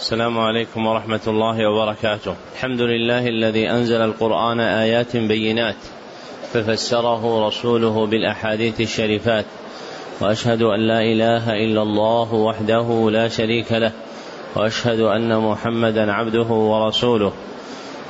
[0.00, 2.34] السلام عليكم ورحمة الله وبركاته.
[2.54, 5.76] الحمد لله الذي أنزل القرآن آيات بينات
[6.52, 9.44] ففسره رسوله بالأحاديث الشريفات
[10.20, 13.92] وأشهد أن لا إله إلا الله وحده لا شريك له
[14.56, 17.32] وأشهد أن محمدا عبده ورسوله.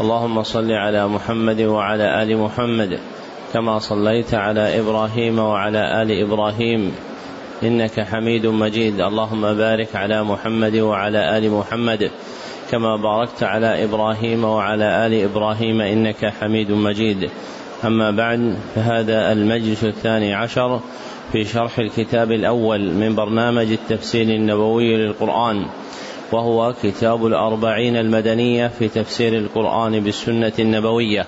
[0.01, 2.99] اللهم صل على محمد وعلى آل محمد
[3.53, 6.95] كما صليت على إبراهيم وعلى آل إبراهيم
[7.63, 9.01] إنك حميد مجيد.
[9.01, 12.11] اللهم بارك على محمد وعلى آل محمد
[12.71, 17.31] كما باركت على إبراهيم وعلى آل إبراهيم إنك حميد مجيد.
[17.85, 20.81] أما بعد فهذا المجلس الثاني عشر
[21.33, 25.67] في شرح الكتاب الأول من برنامج التفسير النبوي للقرآن
[26.33, 31.27] وهو كتاب الأربعين المدنية في تفسير القرآن بالسنة النبوية.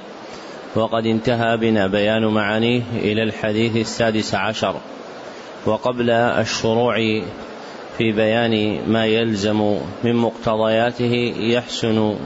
[0.75, 4.75] وقد انتهى بنا بيان معانيه إلى الحديث السادس عشر.
[5.67, 6.95] وقبل الشروع
[7.99, 12.17] في بيان ما يلزم من مقتضياته يحسن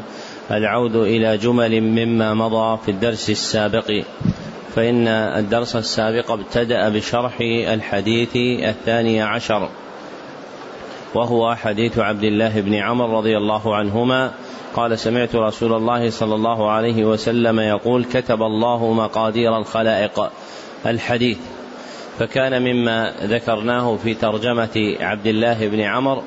[0.51, 4.03] العود إلى جمل مما مضى في الدرس السابق.
[4.75, 8.37] فإن الدرس السابق ابتدأ بشرح الحديث
[8.69, 9.69] الثاني عشر
[11.15, 14.33] وهو حديث عبد الله بن عمر رضي الله عنهما.
[14.75, 20.31] قال سمعت رسول الله صلى الله عليه وسلم يقول كتب الله مقادير الخلائق.
[20.87, 21.39] الحديث
[22.19, 26.23] فكان مما ذكرناه في ترجمة عبد الله بن عمر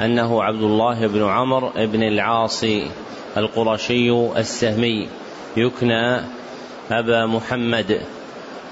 [0.00, 2.64] أنه عبد الله بن عمر بن العاص
[3.36, 5.08] القرشي السهمي.
[5.56, 6.20] يكنى
[6.90, 8.00] أبا محمد.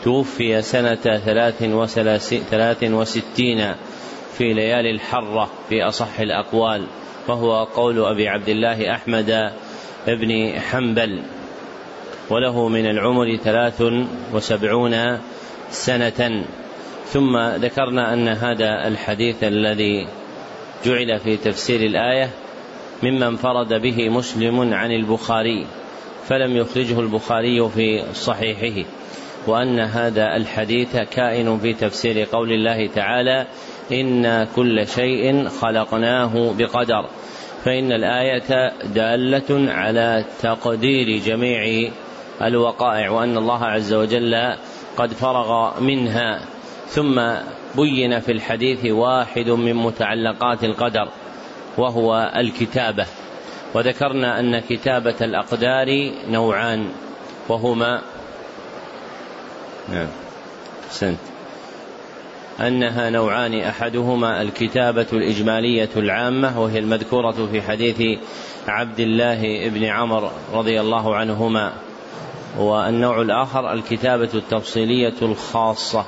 [0.05, 1.21] توفي سنة
[2.51, 3.75] ثلاث وستين
[4.39, 6.87] في ليالي الحرة في أصح الأقوال
[7.29, 9.53] وهو قول أبي عبد الله أحمد
[10.07, 11.23] بن حنبل.
[12.31, 13.83] وله من العمر ثلاث
[14.33, 15.19] وسبعون
[15.75, 16.45] سنة
[17.07, 20.07] ثم ذكرنا أن هذا الحديث الذي
[20.85, 22.31] جعل في تفسير الآية
[23.03, 25.67] مما انفرد به مسلم عن البخاري
[26.29, 28.89] فلم يخرجه البخاري في صحيحه
[29.47, 33.47] وأن هذا الحديث كائن في تفسير قول الله تعالى
[33.93, 37.09] إنا كل شيء خلقناه بقدر
[37.65, 41.91] فإن الآية دالة على تقدير جميع
[42.43, 44.55] الوقائع وأن الله عز وجل
[44.97, 46.41] قد فرغ منها
[46.89, 47.21] ثم
[47.75, 51.09] بين في الحديث واحد من متعلقات القدر
[51.79, 53.07] وهو الكتابة.
[53.75, 56.89] وذكرنا أن كتابة الأقدار نوعان
[57.49, 58.03] وهما
[59.89, 60.09] نعم.
[60.91, 61.19] سنت
[62.61, 68.19] أنها نوعان أحدهما الكتابة الإجمالية العامة وهي المذكورة في حديث
[68.69, 71.73] عبد الله بن عمر رضي الله عنهما.
[72.59, 76.05] والنوع الآخر الكتابة التفصيلية الخاصة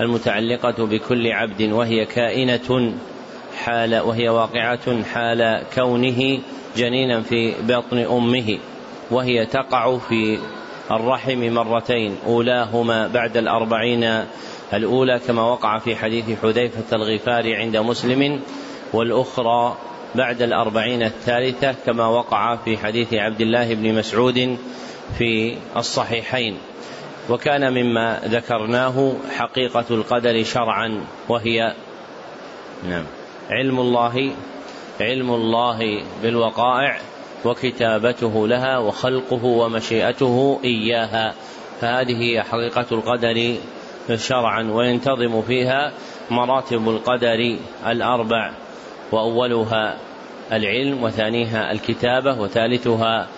[0.00, 2.92] المتعلقة بكل عبد وهي كائنة
[3.64, 6.38] حال وهي واقعة حال كونه
[6.76, 8.58] جنينا في بطن أمه
[9.10, 10.38] وهي تقع في
[10.90, 14.24] الرحم مرتين أولاهما بعد الأربعين
[14.72, 18.40] الأولى كما وقع في حديث حذيفة الغفاري عند مسلم
[18.92, 19.76] والأخرى
[20.14, 24.58] بعد الأربعين الثالثة كما وقع في حديث عبد الله بن مسعود
[25.18, 26.58] في الصحيحين.
[27.30, 31.74] وكان مما ذكرناه حقيقة القدر شرعا وهي
[32.88, 33.04] نعم
[33.50, 34.32] علم الله
[35.00, 36.98] علم الله بالوقائع
[37.44, 41.34] وكتابته لها وخلقه ومشيئته إياها.
[41.80, 43.56] فهذه هي حقيقة القدر
[44.14, 45.92] شرعا وينتظم فيها
[46.30, 47.56] مراتب القدر
[47.86, 48.52] الأربع.
[49.12, 49.96] وأولها
[50.52, 53.28] العلم وثانيها الكتابة وثالثها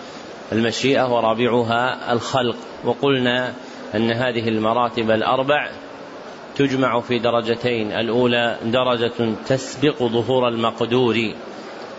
[0.51, 2.55] المشيئة ورابعها الخلق.
[2.85, 3.53] وقلنا
[3.95, 5.69] أن هذه المراتب الأربع
[6.55, 7.91] تجمع في درجتين.
[7.91, 11.15] الأولى درجة تسبق ظهور المقدور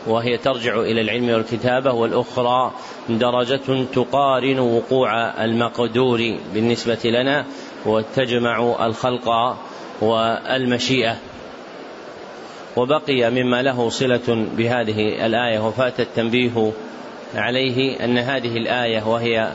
[0.06, 1.92] وهي ترجع إلى العلم والكتابة.
[1.92, 2.72] والأخرى
[3.08, 7.44] درجة تقارن وقوع المقدور بالنسبة لنا
[7.86, 9.56] وتجمع الخلق
[10.00, 11.16] والمشيئة.
[12.76, 16.72] وبقي مما له صلة بهذه الآية وفات التنبيه
[17.34, 19.52] عليه أن هذه الآية وهي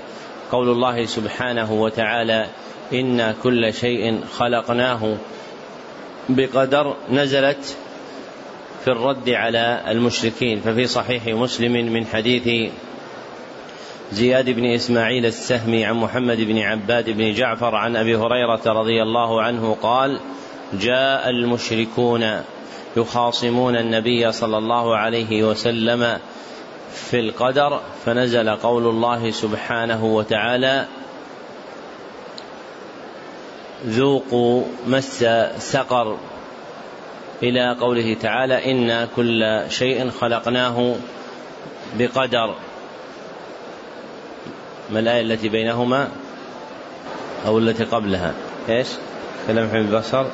[0.51, 2.45] قول الله سبحانه وتعالى
[2.93, 5.17] إنا كل شيء خلقناه
[6.29, 7.77] بقدر نزلت
[8.83, 10.59] في الرد على المشركين.
[10.59, 12.71] ففي صحيح مسلم من حديث
[14.11, 19.41] زياد بن إسماعيل السهمي عن محمد بن عباد بن جعفر عن أبي هريرة رضي الله
[19.41, 20.19] عنه قال
[20.73, 22.41] جاء المشركون
[22.97, 26.19] يخاصمون النبي صلى الله عليه وسلم
[26.93, 30.85] في القدر فنزل قول الله سبحانه وتعالى
[33.85, 35.25] ذوقوا مس
[35.57, 36.17] سقر
[37.43, 40.95] إلى قوله تعالى إنا كل شيء خلقناه
[41.97, 42.55] بقدر
[44.91, 46.09] ما الآية التي بينهما
[47.45, 48.33] أو التي قبلها؟
[48.69, 48.87] إيش؟
[49.47, 50.25] كلمح البصر.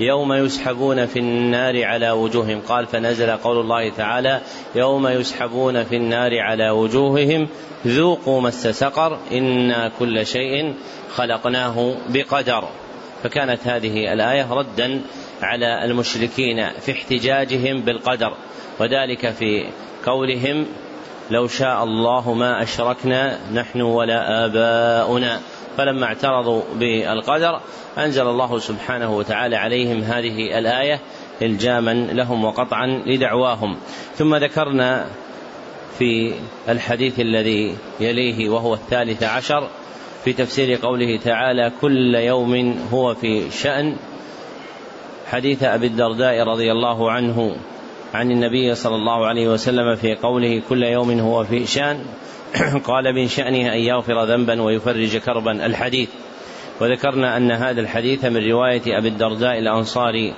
[0.00, 2.60] يوم يسحبون في النار على وجوههم.
[2.68, 4.40] قال فنزل قول الله تعالى
[4.74, 7.48] يوم يسحبون في النار على وجوههم
[7.86, 10.74] ذوقوا مس سقر إنا كل شيء
[11.14, 12.68] خلقناه بقدر.
[13.22, 15.00] فكانت هذه الآية ردا
[15.42, 18.32] على المشركين في احتجاجهم بالقدر
[18.80, 19.66] وذلك في
[20.06, 20.66] قولهم
[21.30, 25.40] لو شاء الله ما أشركنا نحن ولا آباؤنا.
[25.78, 27.60] فلما اعترضوا بالقدر
[27.98, 31.00] أنزل الله سبحانه وتعالى عليهم هذه الآية
[31.42, 33.76] إلجاما لهم وقطعا لدعواهم.
[34.14, 35.06] ثم ذكرنا
[35.98, 36.34] في
[36.68, 39.68] الحديث الذي يليه وهو الثالث عشر
[40.24, 43.96] في تفسير قوله تعالى كل يوم هو في شأن.
[45.26, 47.56] حديث أبي الدرداء رضي الله عنه
[48.14, 52.04] عن النبي صلى الله عليه وسلم في قوله كل يوم هو في شأن.
[52.88, 55.66] قال من شأنه أن يغفر ذنبا ويفرج كربا.
[55.66, 56.08] الحديث.
[56.80, 60.34] وذكرنا أن هذا الحديث من رواية أبي الدرداء الأنصاري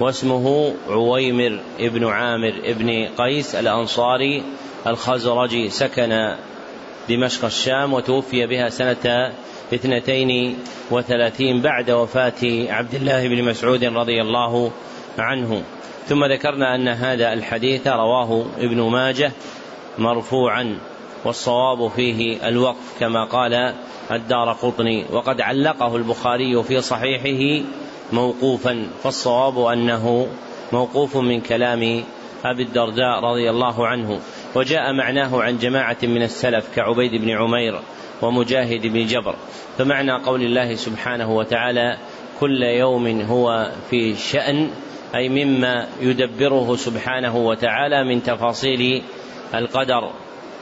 [0.00, 4.42] واسمه عويمر ابن عامر ابن قيس الأنصاري.
[4.86, 6.34] الخزرجي سكن
[7.08, 9.32] دمشق الشام وتوفي بها سنة
[9.74, 10.58] اثنتين
[10.90, 14.72] وثلاثين بعد وفاة عبد الله بن مسعود رضي الله
[15.18, 15.62] عنه.
[16.06, 19.32] ثم ذكرنا أن هذا الحديث رواه ابن ماجه
[19.98, 20.78] مرفوعا.
[21.24, 23.74] والصواب فيه الوقف كما قال
[24.10, 25.04] الدار قطني.
[25.12, 27.64] وقد علقه البخاري في صحيحه
[28.12, 30.28] موقوفا فالصواب أنه
[30.72, 32.04] موقوف من كلام
[32.44, 34.20] أبي الدرداء رضي الله عنه.
[34.54, 37.80] وجاء معناه عن جماعة من السلف كعبيد بن عمير
[38.22, 39.34] ومجاهد بن جبر.
[39.78, 41.96] فمعنى قول الله سبحانه وتعالى
[42.40, 44.70] كل يوم هو في شأن
[45.14, 49.02] أي مما يدبره سبحانه وتعالى من تفاصيل
[49.54, 50.10] القدر.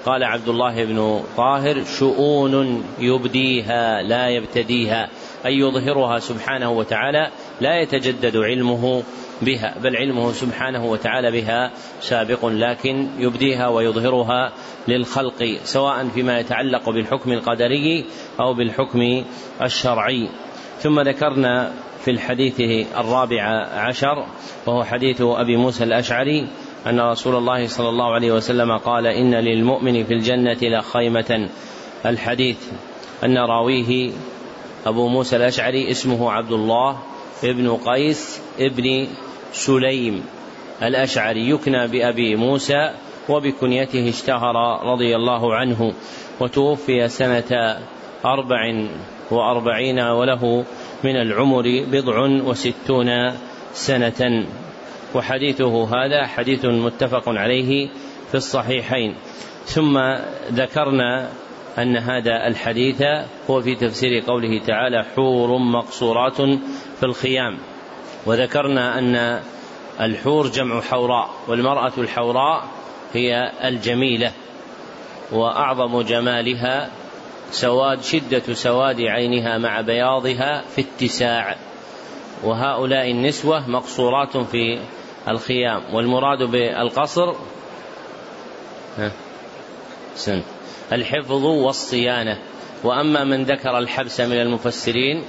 [0.07, 5.09] قال عبد الله بن طاهر شؤون يبديها لا يبتديها
[5.47, 7.31] أي يظهرها سبحانه وتعالى
[7.61, 9.03] لا يتجدد علمه
[9.43, 11.71] بها بل علمه سبحانه وتعالى بها
[12.01, 14.53] سابق لكن يبديها ويظهرها
[14.89, 18.05] للخلق سواء فيما يتعلق بالحكم القدري
[18.41, 19.25] أو بالحكم
[19.63, 20.29] الشرعي.
[20.79, 21.73] ثم ذكرنا
[22.05, 22.61] في الحديث
[22.99, 23.43] الرابع
[23.75, 24.27] عشر
[24.67, 26.49] وهو حديث أبي موسى الأشعري
[26.87, 31.49] أن رسول الله صلى الله عليه وسلم قال إن للمؤمن في الجنة لخيمه
[32.07, 32.57] الحديث
[33.25, 34.13] أن راويه
[34.87, 36.97] أبو موسى الأشعري اسمه عبد الله
[37.45, 39.09] ابن قيس ابن
[39.53, 40.25] سليم.
[40.83, 42.91] الأشعري يكنى بأبي موسى
[43.29, 44.55] وبكنيته اشتهر
[44.93, 45.93] رضي الله عنه
[46.41, 47.79] وتوفي سنة
[48.25, 48.85] أربع
[49.31, 50.65] وأربعين وله
[51.05, 53.33] من العمر بضع وستون
[53.73, 54.47] سنة.
[55.15, 57.89] وحديثه هذا حديث متفق عليه
[58.31, 59.15] في الصحيحين.
[59.65, 59.99] ثم
[60.53, 61.29] ذكرنا
[61.79, 63.03] أن هذا الحديث
[63.51, 66.37] هو في تفسير قوله تعالى حور مقصورات
[66.97, 67.59] في الخيام.
[68.27, 69.41] وذكرنا أن
[70.01, 72.65] الحور جمع حوراء والمرأة الحوراء
[73.13, 74.33] هي الجميلة
[75.33, 76.91] وأعظم جمالها
[77.51, 81.57] سواد شدة سواد عينها مع بياضها في اتساع.
[82.45, 84.79] وهؤلاء النسوة مقصورات في
[85.29, 87.35] الخيام والمراد بالقصر
[90.15, 90.45] سنت
[90.93, 92.39] الحفظ والصيانة.
[92.85, 95.25] وأما من ذكر الحبس من المفسرين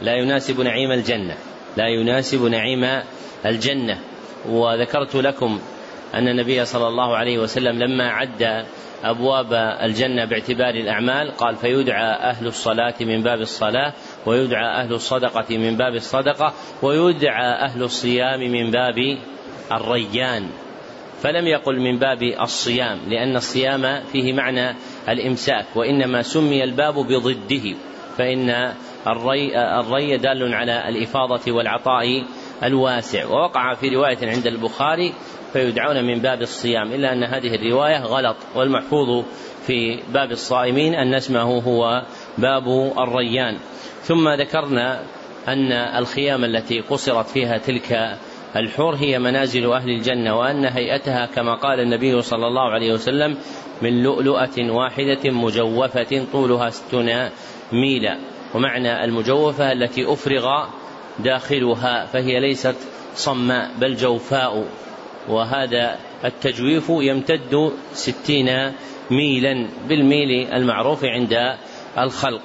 [0.00, 1.36] لا يناسب نعيم الجنة.
[1.76, 3.02] لا يناسب نعيم
[3.46, 4.00] الجنة.
[4.48, 5.60] وذكرت لكم
[6.14, 8.66] أن النبي صلى الله عليه وسلم لما عد
[9.04, 13.92] أبواب الجنة باعتبار الأعمال قال فيدعى أهل الصلاة من باب الصلاة
[14.28, 19.18] ويدعى أهل الصدقة من باب الصدقة ويدعى أهل الصيام من باب
[19.72, 20.48] الريان.
[21.22, 24.76] فلم يقل من باب الصيام لأن الصيام فيه معنى
[25.08, 27.76] الإمساك وإنما سمي الباب بضده
[28.18, 28.74] فإن
[29.06, 32.24] الري, الري دال على الإفاضة والعطاء
[32.64, 33.26] الواسع.
[33.26, 35.12] ووقع في رواية عند البخاري
[35.52, 39.24] فيدعون من باب الصيام إلا أن هذه الرواية غلط والمحفوظ
[39.66, 42.02] في باب الصائمين أن اسمه هو
[42.38, 43.56] باب الريان.
[44.02, 45.02] ثم ذكرنا
[45.48, 48.18] أن الخيام التي قصرت فيها تلك
[48.56, 53.36] الحور هي منازل أهل الجنة وأن هيئتها كما قال النبي صلى الله عليه وسلم
[53.82, 57.10] من لؤلؤة واحدة مجوفة طولها ستون
[57.72, 58.18] ميلا.
[58.54, 60.66] ومعنى المجوفة التي أفرغ
[61.18, 62.76] داخلها فهي ليست
[63.14, 64.64] صماء بل جوفاء.
[65.28, 68.72] وهذا التجويف يمتد ستين
[69.10, 71.56] ميلا بالميل المعروف عند
[72.02, 72.40] الخلق.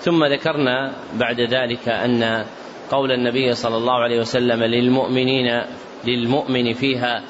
[0.00, 2.44] ثم ذكرنا بعد ذلك أن
[2.90, 5.62] قول النبي صلى الله عليه وسلم للمؤمنين
[6.04, 7.22] للمؤمن فيها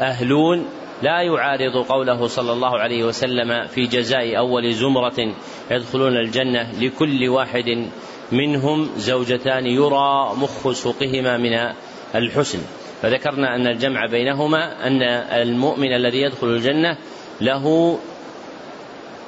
[0.00, 0.66] أهلون
[1.02, 5.34] لا يعارض قوله صلى الله عليه وسلم في جزاء أول زمرة
[5.70, 7.88] يدخلون الجنة لكل واحد
[8.32, 11.72] منهم زوجتان يرى مخ سوقهما من
[12.14, 12.58] الحسن.
[13.02, 15.02] فذكرنا أن الجمع بينهما أن
[15.42, 16.96] المؤمن الذي يدخل الجنة
[17.40, 17.98] له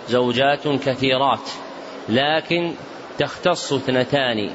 [0.08, 1.50] زوجات كثيرات.
[2.08, 2.72] لكن
[3.18, 4.50] تختص اثنتان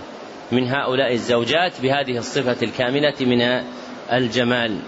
[0.51, 3.63] من هؤلاء الزوجات بهذه الصفة الكاملة من
[4.11, 4.79] الجمال.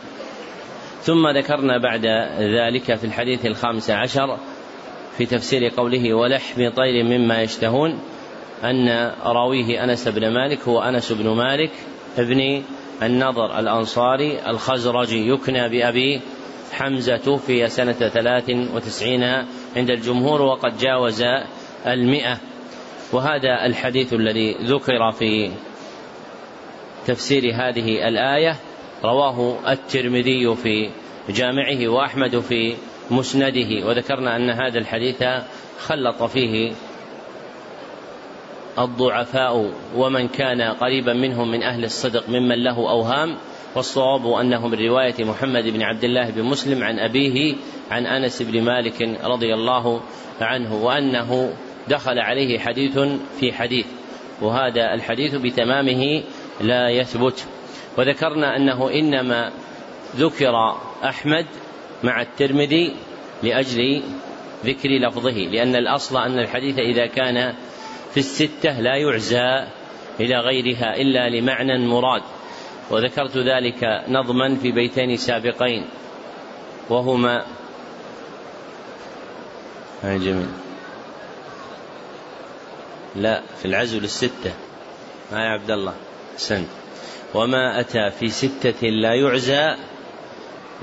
[1.02, 2.06] ثم ذكرنا بعد
[2.40, 4.38] ذلك في الحديث الخامس عشر
[5.18, 8.00] في تفسير قوله ولحم طير مما يشتهون
[8.64, 11.72] أن راويه أنس بن مالك هو أنس بن مالك
[12.18, 12.64] ابن
[13.04, 16.22] النضر الأنصاري الخزرجي يكنى بأبي
[16.72, 19.24] حمزة في سنة ثلاث وتسعين
[19.76, 21.24] عند الجمهور وقد جاوز
[21.88, 22.38] المئة.
[23.14, 25.52] وهذا الحديث الذي ذكر في
[27.08, 28.56] تفسير هذه الآية
[29.04, 30.90] رواه الترمذي في
[31.30, 32.76] جامعه وأحمد في
[33.12, 35.24] مسنده وذكرنا أن هذا الحديث
[35.80, 36.74] خلط فيه
[38.80, 43.38] الضعفاء ومن كان قريبا منهم من أهل الصدق ممن له أوهام
[43.76, 47.56] والصواب أنه من رواية محمد بن عبد الله بن مسلم عن أبيه
[47.92, 50.02] عن أنس بن مالك رضي الله
[50.42, 51.54] عنه وأنه
[51.90, 53.00] دخل عليه حديث
[53.40, 53.86] في حديث
[54.42, 56.24] وهذا الحديث بتمامه
[56.62, 57.46] لا يثبت.
[57.98, 59.52] وذكرنا أنه إنما
[60.16, 61.46] ذكر أحمد
[62.04, 62.94] مع الترمذي
[63.44, 64.04] لأجل
[64.66, 67.54] ذكر لفظه لأن الأصل أن الحديث إذا كان
[68.12, 69.68] في الستة لا يعزى
[70.20, 72.22] إلى غيرها إلا لمعنى مراد.
[72.92, 75.86] وذكرت ذلك نظما في بيتين سابقين
[76.90, 77.46] وهما
[80.04, 80.65] جميل.
[83.16, 84.54] لا في العزل الستة.
[85.32, 85.94] ما يا عبد الله؟
[86.38, 86.68] سنت
[87.34, 89.76] وما أتى في ستة لا يعزى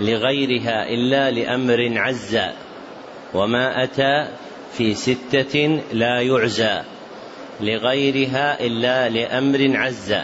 [0.01, 2.51] لغيرها إلا لأمر عزى
[3.35, 4.29] وما أتى
[4.73, 6.83] في ستة لا يعزى
[7.61, 10.23] لغيرها إلا لأمر عزى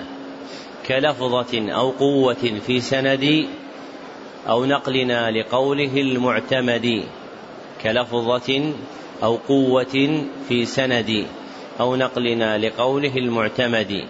[0.89, 3.47] كلفظة أو قوة في سند
[4.49, 7.05] أو نقلنا لقوله المعتمد.
[7.83, 8.73] كلفظة
[9.23, 11.27] أو قوة في سند.
[11.81, 14.05] أو نقلنا لقوله المعتمد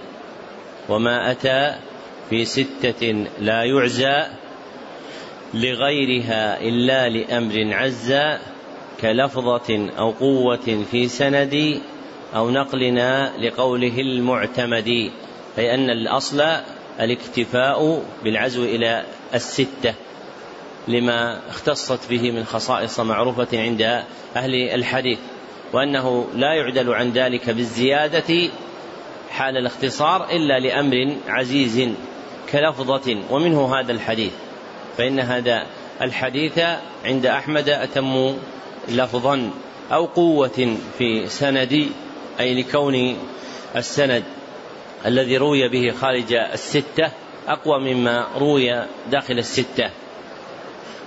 [0.88, 1.74] وما أتى
[2.30, 4.26] في ستة لا يعزى
[5.54, 8.38] لغيرها إلا لأمر عزى
[9.00, 11.80] كلفظة أو قوة في سند
[12.34, 15.10] أو نقلنا لقوله المعتمد
[15.58, 16.40] أي أن الأصل
[17.00, 19.94] الاكتفاء بالعزو إلى الستة
[20.88, 23.82] لما اختصت به من خصائص معروفة عند
[24.36, 25.18] أهل الحديث.
[25.72, 28.50] وأنه لا يعدل عن ذلك بالزيادة
[29.30, 31.88] حال الاختصار إلا لأمر عزيز
[32.52, 34.32] كلفظة ومنه هذا الحديث.
[34.98, 35.66] فإن هذا
[36.02, 36.60] الحديث
[37.04, 38.36] عند أحمد أتم
[38.88, 39.50] لفظا
[39.92, 41.86] أو قوة في سند
[42.40, 43.16] أي لكون
[43.76, 44.24] السند
[45.06, 47.10] الذي روي به خارج الستة
[47.48, 49.90] أقوى مما روي داخل الستة.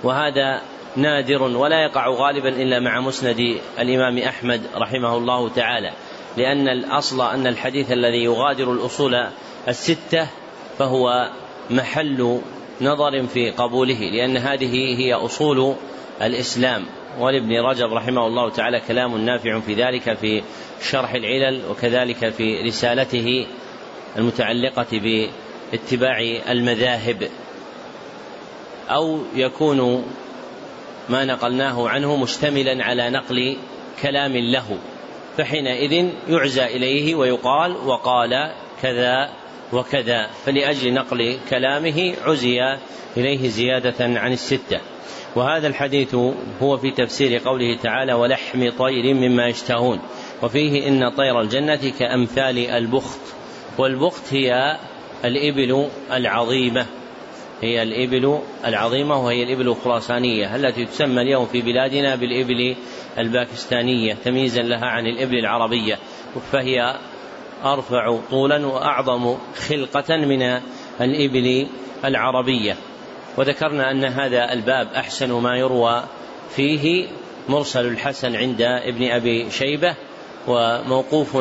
[0.04, 0.62] وهذا
[0.96, 5.90] نادر ولا يقع غالبا إلا مع مسند الإمام أحمد رحمه الله تعالى
[6.36, 9.26] لأن الأصل أن الحديث الذي يغادر الأصول
[9.68, 10.28] الستة
[10.78, 11.30] فهو
[11.70, 12.40] محل
[12.80, 15.74] نظر في قبوله لأن هذه هي أصول
[16.22, 16.84] الإسلام.
[17.18, 20.42] ولابن رجب رحمه الله تعالى كلام نافع في ذلك في
[20.82, 23.46] شرح العلل وكذلك في رسالته
[24.16, 24.86] المتعلقة
[25.72, 27.28] باتباع المذاهب
[28.90, 30.04] أو يكون
[31.08, 33.56] ما نقلناه عنه مشتملا على نقل
[34.02, 34.78] كلام له
[35.36, 39.30] فحينئذ يعزى إليه ويقال وقال كذا
[39.72, 42.78] وكذا فلأجل نقل كلامه عزي
[43.16, 44.80] إليه زيادة عن الستة.
[45.36, 46.14] وهذا الحديث
[46.62, 50.00] هو في تفسير قوله تعالى ولحم طير مما يشتهون
[50.42, 53.20] وفيه إن طير الجنة كأمثال البخت
[53.78, 54.78] والبخت هي
[55.24, 56.86] الإبل العظيمة.
[57.62, 62.76] هي الإبل العظيمة وهي الإبل الخراسانية التي تسمى اليوم في بلادنا بالإبل
[63.18, 65.98] الباكستانية تمييزا لها عن الإبل العربية.
[66.52, 66.96] فهي
[67.64, 69.36] أرفع طولا وأعظم
[69.68, 70.42] خلقة من
[71.00, 71.66] الإبل
[72.04, 72.76] العربية.
[73.36, 76.04] وذكرنا أن هذا الباب أحسن ما يروى
[76.56, 77.08] فيه
[77.48, 79.94] مرسل الحسن عند ابن أبي شيبة
[80.48, 81.36] وموقوف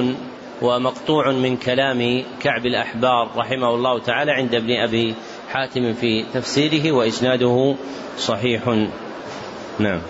[0.61, 5.15] ومقطوع من كلام كعب الأحبار رحمه الله تعالى عند ابن أبي
[5.51, 7.75] حاتم في تفسيره وإسناده
[8.17, 8.87] صحيح.
[9.79, 10.01] نعم.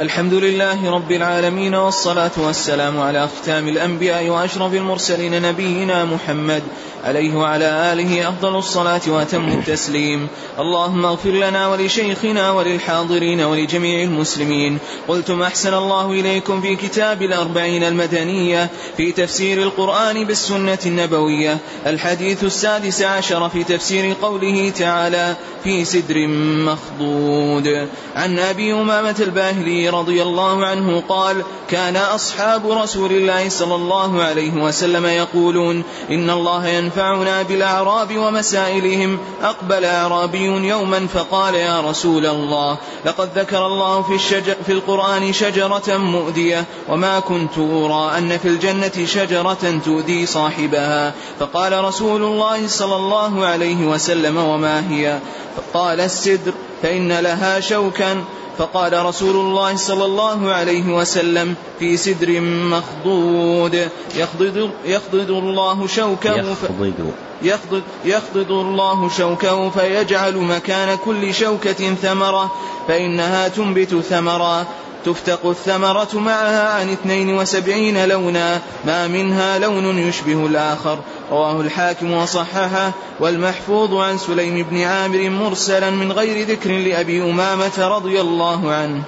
[0.00, 6.62] الحمد لله رب العالمين والصلاة والسلام على ختام الأنبياء وأشرف المرسلين نبينا محمد
[7.04, 10.28] عليه وعلى آله أفضل الصلاة وأتم التسليم.
[10.58, 14.78] اللهم اغفر لنا ولشيخنا وللحاضرين ولجميع المسلمين.
[15.08, 21.58] قلتم أحسن الله إليكم في كتاب الأربعين المدنية في تفسير القرآن بالسنة النبوية.
[21.86, 25.34] الحديث السادس عشر في تفسير قوله تعالى
[25.64, 26.26] في سدر
[26.68, 27.88] مخضود.
[28.16, 34.52] عن أبي أمامة الباهلي رضي الله عنه قال كان أصحاب رسول الله صلى الله عليه
[34.52, 43.38] وسلم يقولون إن الله ينفعنا بالأعراب ومسائلهم أقبل أعرابي يوما فقال يا رسول الله لقد
[43.38, 49.80] ذكر الله في, الشجر في القرآن شجرة مؤذية وما كنت أرى أن في الجنة شجرة
[49.84, 55.18] تؤذي صاحبها فقال رسول الله صلى الله عليه وسلم وما هي؟
[55.56, 56.52] فقال السدر
[56.82, 58.24] فإن لها شوكا.
[58.58, 63.88] فقال رسول الله صلى الله عليه وسلم في سدر مخضود.
[64.16, 67.12] يخضد, يخضد الله شوكه يخضد.
[67.42, 72.52] يخضد, يخضد الله شوكه فيجعل مكان كل شوكة ثمرة.
[72.88, 74.66] فإنها تنبت ثمرا.
[75.06, 80.98] تفتق الثمرة معها عن اثنين وسبعين لونا ما منها لون يشبه الآخر.
[81.30, 88.20] رواه الحاكم وصححه والمحفوظ عن سليم بن عامر مرسلا من غير ذكر لأبي أمامة رضي
[88.20, 89.02] الله عنه.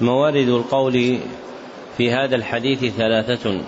[0.00, 1.18] موارد القول
[1.98, 3.60] في هذا الحديث ثلاثة.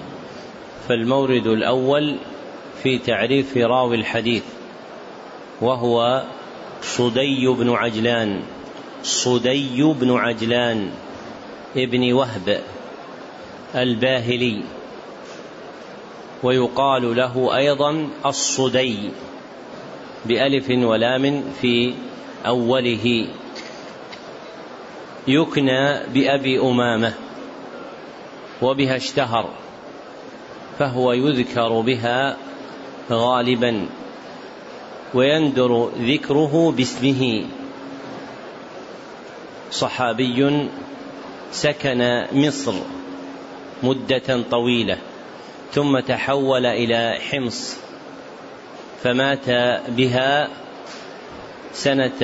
[0.88, 2.16] فالمورد الأول
[2.82, 4.42] في تعريف راوي الحديث
[5.60, 6.22] وهو
[6.82, 8.40] صدي بن عجلان.
[9.02, 10.90] صدي بن عجلان.
[11.76, 12.60] ابن وهب
[13.74, 14.62] الباهلي
[16.42, 19.10] ويقال له أيضا الصدي
[20.24, 21.94] بألف ولام في
[22.46, 23.26] أوله.
[25.28, 27.14] يكنى بأبي أمامة
[28.62, 29.50] وبها اشتهر
[30.78, 32.36] فهو يذكر بها
[33.10, 33.86] غالبا
[35.14, 37.44] ويندر ذكره باسمه.
[39.70, 40.62] صحابي
[41.52, 42.74] سكن مصر
[43.82, 44.98] مدة طويلة
[45.72, 47.76] ثم تحول إلى حمص
[49.02, 49.50] فمات
[49.88, 50.48] بها
[51.72, 52.20] سنة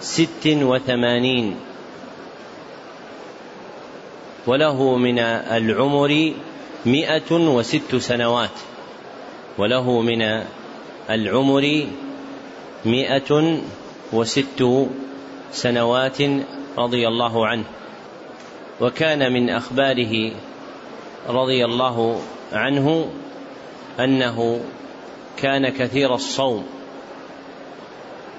[0.00, 1.56] ست وثمانين.
[4.46, 6.32] وله من العمر
[6.86, 8.56] مئة وست سنوات
[9.58, 10.44] وله من
[11.10, 11.86] العمر
[12.84, 13.30] مئة
[14.12, 14.62] وست
[15.52, 16.18] سنوات
[16.78, 17.64] رضي الله عنه.
[18.80, 20.32] وكان من أخباره
[21.28, 22.20] رضي الله
[22.52, 23.10] عنه
[24.00, 24.60] أنه
[25.36, 26.66] كان كثير الصوم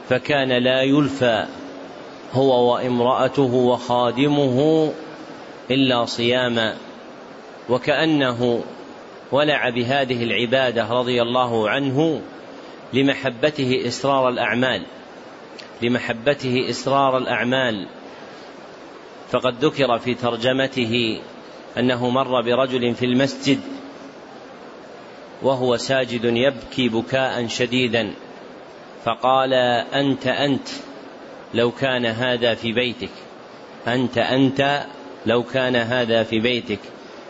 [0.09, 1.45] فكان لا يلفى
[2.33, 4.91] هو وامرأته وخادمه
[5.71, 6.75] إلا صياما
[7.69, 8.63] وكأنه
[9.31, 12.21] ولع بهذه العبادة رضي الله عنه
[12.93, 14.85] لمحبته إسرار الأعمال
[15.81, 17.87] لمحبته إسرار الأعمال.
[19.31, 21.21] فقد ذكر في ترجمته
[21.77, 23.59] أنه مر برجل في المسجد
[25.41, 28.13] وهو ساجد يبكي بكاء شديدا
[29.05, 29.53] فقال
[29.93, 30.67] أنت أنت
[31.53, 33.09] لو كان هذا في بيتك
[33.87, 34.85] أنت أنت
[35.25, 36.79] لو كان هذا في بيتك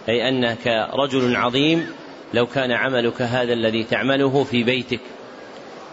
[0.10, 1.88] أي أنك رجل عظيم
[2.34, 5.00] لو كان عملك هذا الذي تعمله في بيتك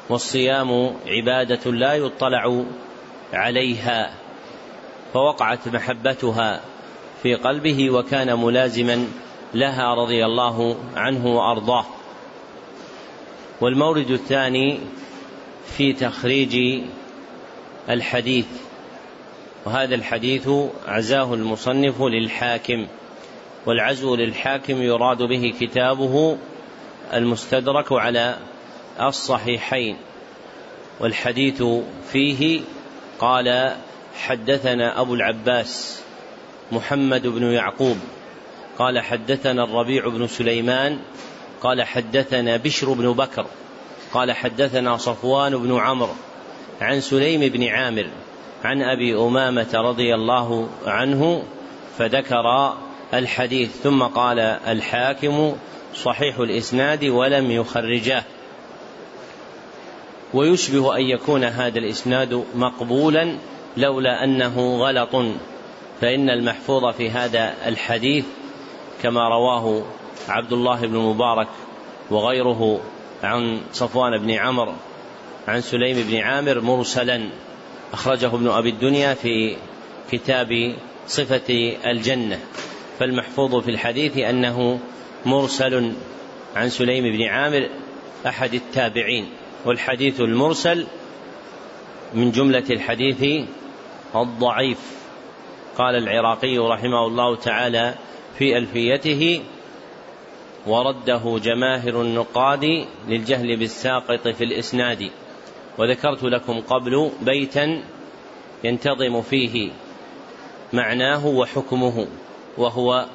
[0.09, 2.63] والصيام عبادة لا يطلع
[3.33, 4.26] عليها.
[5.15, 6.61] فوقعت محبتها
[7.23, 9.07] في قلبه وكان ملازما
[9.55, 11.85] لها رضي الله عنه وأرضاه.
[13.61, 14.81] والمورد الثاني
[15.77, 16.83] في تخريج
[17.91, 18.47] الحديث
[19.65, 20.49] وهذا الحديث
[20.87, 22.87] عزاه المصنف للحاكم
[23.67, 26.39] والعزو للحاكم يراد به كتابه
[27.15, 28.37] المستدرك على
[29.01, 29.97] الصحيحين.
[31.01, 31.63] والحديث
[32.13, 32.61] فيه
[33.19, 33.77] قال
[34.17, 36.01] حدثنا أبو العباس
[36.73, 37.97] محمد بن يعقوب
[38.79, 40.99] قال حدثنا الربيع بن سليمان
[41.63, 43.47] قال حدثنا بشر بن بكر
[44.13, 46.15] قال حدثنا صفوان بن عمرو
[46.81, 48.07] عن سليم بن عامر
[48.65, 51.43] عن أبي أمامة رضي الله عنه
[51.99, 52.75] فذكر
[53.15, 55.57] الحديث ثم قال الحاكم
[55.95, 58.25] صحيح الإسناد ولم يخرجاه
[60.35, 63.37] ويشبه أن يكون هذا الإسناد مقبولا
[63.77, 65.17] لولا أنه غلط.
[66.01, 68.25] فإن المحفوظ في هذا الحديث
[69.03, 69.85] كما رواه
[70.29, 71.49] عبد الله بن مبارك
[72.11, 72.81] وغيره
[73.23, 74.73] عن صفوان بن عمرو
[75.49, 77.29] عن سليم بن عامر مرسلا.
[77.93, 79.57] أخرجه ابن أبي الدنيا في
[80.13, 80.75] كتاب
[81.07, 82.41] صفة الجنة.
[82.99, 84.79] فالمحفوظ في الحديث أنه
[85.27, 85.93] مرسل
[86.57, 87.69] عن سليم بن عامر
[88.27, 89.27] أحد التابعين.
[89.65, 90.87] والحديث المرسل
[92.15, 93.49] من جملة الحديث
[94.15, 95.07] الضعيف.
[95.79, 97.95] قال العراقي رحمه الله تعالى
[98.39, 99.43] في ألفيته
[100.67, 105.11] ورده جماهر النقاد للجهل بالساقط في الإسناد
[105.79, 107.83] وذكرت لكم قبل بيتا
[108.65, 109.71] ينتظم فيه
[110.73, 112.07] معناه وحكمه
[112.59, 113.07] وهو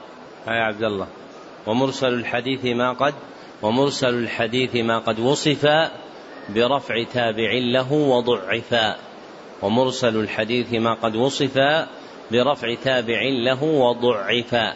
[0.48, 1.08] يا عبد الله.
[1.68, 3.14] ومرسل الحديث ما قد
[3.62, 5.68] ومرسل الحديث ما قد وصف
[6.50, 9.11] برفع تابع له وضعفا.
[9.62, 11.58] ومرسل الحديث ما قد وصف
[12.32, 14.74] برفع تابع له وضعفا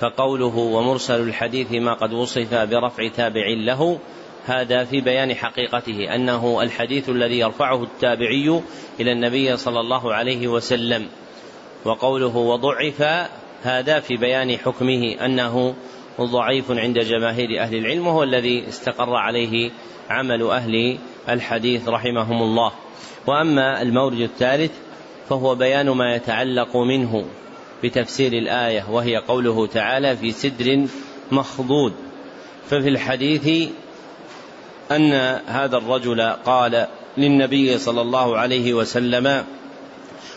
[0.00, 3.98] فقوله ومرسل الحديث ما قد وصف برفع تابع له
[4.46, 8.60] هذا في بيان حقيقته أنه الحديث الذي يرفعه التابعي
[9.00, 11.06] إلى النبي صلى الله عليه وسلم.
[11.84, 13.28] وقوله وضعف
[13.62, 15.74] هذا في بيان حكمه أنه
[16.20, 19.70] ضعيف عند جماهير أهل العلم وهو الذي استقر عليه
[20.10, 22.72] عمل أهل الحديث رحمهم الله.
[23.26, 24.72] وأما المورد الثالث
[25.28, 27.24] فهو بيان ما يتعلق منه
[27.84, 30.86] بتفسير الآية وهي قوله تعالى في سدر
[31.32, 31.92] مخضود.
[32.70, 33.70] ففي الحديث
[34.90, 35.12] أن
[35.46, 36.86] هذا الرجل قال
[37.18, 39.44] للنبي صلى الله عليه وسلم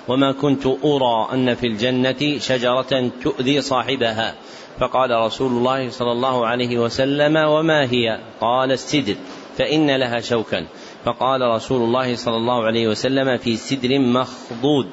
[0.07, 4.35] وما كنت أرى أن في الجنة شجرة تؤذي صاحبها
[4.79, 9.15] فقال رسول الله صلى الله عليه وسلم وما هي؟ قال السدر
[9.59, 10.65] فإن لها شوكا.
[11.05, 14.89] فقال رسول الله صلى الله عليه وسلم في سدر مخضود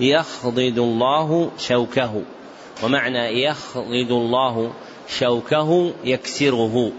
[0.00, 2.22] يخضد الله شوكه.
[2.84, 4.72] ومعنى يخضد الله
[5.08, 6.92] شوكه يكسره.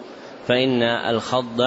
[0.47, 1.61] فإن الخض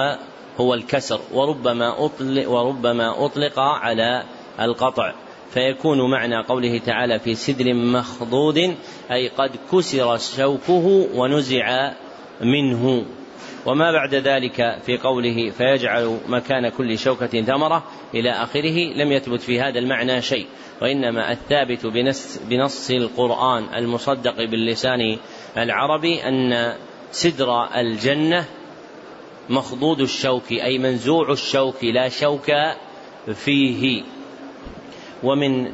[0.59, 4.23] هو الكسر وربما أطلق وربما أطلق على
[4.59, 5.13] القطع.
[5.53, 8.75] فيكون معنى قوله تعالى في سدر مخضود
[9.11, 11.91] أي قد كسر شوكه ونزع
[12.41, 13.05] منه.
[13.65, 19.61] وما بعد ذلك في قوله فيجعل مكان كل شوكة ثمرة إلى آخره لم يثبت في
[19.61, 20.47] هذا المعنى شيء.
[20.81, 25.17] وإنما الثابت بنص, بنص القرآن المصدق باللسان
[25.57, 26.73] العربي أن
[27.11, 28.45] سدر الجنة
[29.49, 32.51] مخضود الشوك أي منزوع الشوك لا شوك
[33.33, 34.03] فيه.
[35.23, 35.71] ومن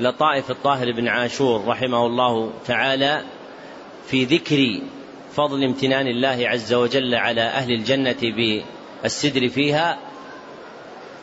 [0.00, 3.22] لطائف الطاهر بن عاشور رحمه الله تعالى
[4.06, 4.80] في ذكر
[5.38, 8.16] فضل امتنان الله عز وجل على أهل الجنة
[9.02, 9.98] بالسدر فيها.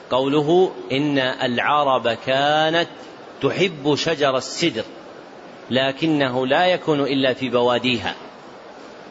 [0.10, 2.88] قوله إن العرب كانت
[3.41, 4.84] تحب شجر السدر
[5.69, 8.15] لكنه لا يكون إلا في بواديها.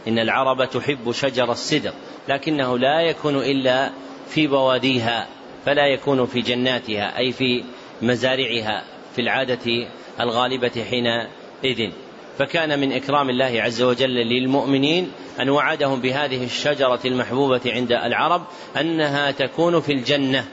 [0.08, 1.92] إن العرب تحب شجر السدر
[2.28, 3.90] لكنه لا يكون إلا
[4.28, 5.26] في بواديها
[5.66, 7.64] فلا يكون في جناتها أي في
[8.02, 9.88] مزارعها في العادة
[10.20, 11.92] الغالبة حينئذ.
[12.38, 18.42] فكان من إكرام الله عز وجل للمؤمنين أن وعدهم بهذه الشجرة المحبوبة عند العرب
[18.80, 20.44] أنها تكون في الجنة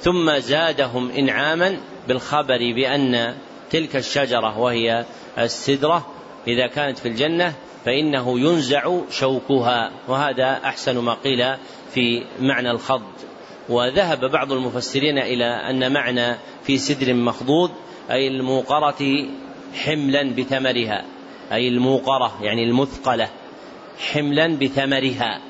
[0.00, 1.76] ثم زادهم إنعاما
[2.08, 3.34] بالخبر بأن
[3.70, 5.04] تلك الشجرة وهي
[5.38, 6.06] السدرة
[6.48, 11.54] إذا كانت في الجنة فإنه ينزع شوكها وهذا أحسن ما قيل
[11.94, 13.02] في معنى الخض
[13.68, 17.70] وذهب بعض المفسرين إلى أن معنى في سدر مخضود
[18.10, 19.26] أي الموقرة
[19.74, 21.04] حملا بثمرها.
[21.52, 23.28] أي الموقرة يعني المثقلة
[23.98, 25.40] حملا بثمرها.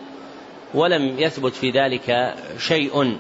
[0.75, 3.17] ولم يثبت في ذلك شيء.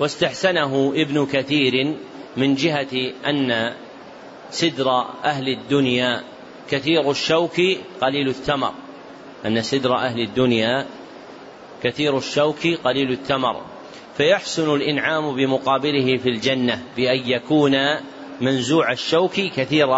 [0.00, 1.96] واستحسنه ابن كثير
[2.36, 3.74] من جهة أن
[4.50, 4.90] سدر
[5.24, 6.24] أهل الدنيا
[6.70, 7.60] كثير الشوك
[8.00, 8.72] قليل الثمر.
[9.46, 10.86] أن سدر أهل الدنيا
[11.82, 13.62] كثير الشوك قليل الثمر.
[14.16, 17.76] فيحسن الإنعام بمقابله في الجنة بأن يكون
[18.40, 19.88] منزوع الشوك كثير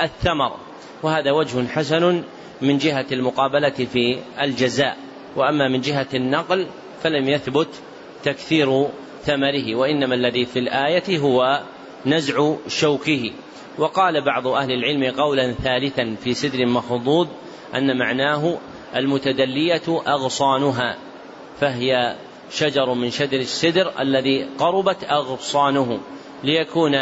[0.00, 0.56] الثمر.
[1.02, 2.22] وهذا وجه حسن
[2.62, 4.96] من جهة المقابلة في الجزاء.
[5.36, 6.66] وأما من جهة النقل
[7.02, 7.68] فلم يثبت
[8.24, 8.86] تكثير
[9.22, 11.62] ثمره وإنما الذي في الآية هو
[12.06, 13.32] نزع شوكه.
[13.78, 17.28] وقال بعض أهل العلم قولا ثالثا في سدر مخضود
[17.74, 18.58] أن معناه
[18.96, 20.96] المتدلية أغصانها
[21.60, 22.16] فهي
[22.50, 26.00] شجر من شجر السدر الذي قربت أغصانه
[26.44, 26.94] ليكون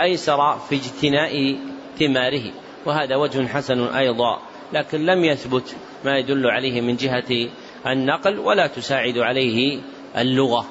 [0.00, 1.58] أيسر في اجتناء
[1.98, 2.52] ثماره.
[2.86, 4.38] وهذا وجه حسن أيضا
[4.72, 7.48] لكن لم يثبت ما يدل عليه من جهة
[7.86, 9.80] النقل ولا تساعد عليه
[10.16, 10.66] اللغة.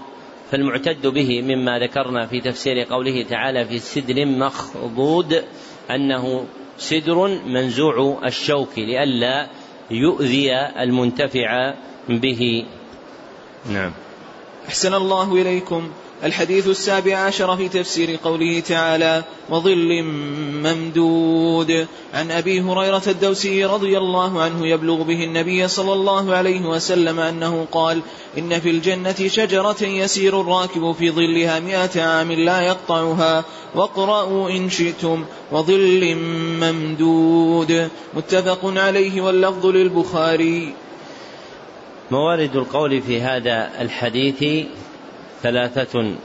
[0.52, 5.44] فالمعتد به مما ذكرنا في تفسير قوله تعالى في سدر مخضود
[5.92, 6.46] أنه
[6.78, 9.48] سدر منزوع الشوك لئلا
[9.92, 11.74] يؤذي المنتفع
[12.10, 12.66] به.
[13.70, 13.92] نعم.
[14.68, 15.90] أحسن الله إليكم.
[16.24, 20.04] الحديث السابع عشر في تفسير قوله تعالى وظل
[20.64, 21.88] ممدود.
[22.14, 27.68] عن أبي هريرة الدوسي رضي الله عنه يبلغ به النبي صلى الله عليه وسلم أنه
[27.72, 28.02] قال
[28.38, 33.44] إن في الجنة شجرة يسير الراكب في ظلها مائه عام لا يقطعها.
[33.76, 35.26] واقرأوا إن شئتم.
[35.52, 36.16] وظل
[36.62, 37.90] ممدود.
[38.14, 40.74] متفق عليه واللفظ للبخاري.
[42.12, 44.68] موارد القول في هذا الحديث
[45.44, 46.16] ثلاثة.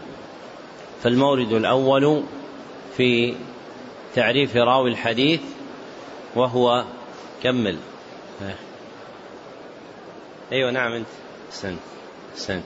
[1.02, 2.22] فالمورد الأول
[2.96, 3.34] في
[4.14, 5.40] تعريف راوي الحديث
[6.36, 6.84] وهو
[7.42, 7.76] كمل.
[10.52, 11.06] أيوة نعم أنت.
[11.50, 11.76] سن
[12.34, 12.62] سن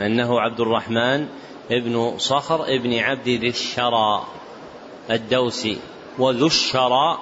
[0.00, 1.28] أنه عبد الرحمن
[1.70, 4.26] ابن صخر ابن عبد ذي الشرى
[5.10, 5.78] الدوسي
[6.18, 7.18] وذو الشرى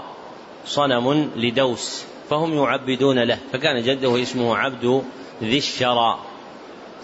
[0.66, 2.04] صنم لدوس.
[2.30, 3.38] فهم يعبدون له.
[3.52, 5.02] فكان جده اسمه عبد
[5.42, 6.18] ذي الشرى.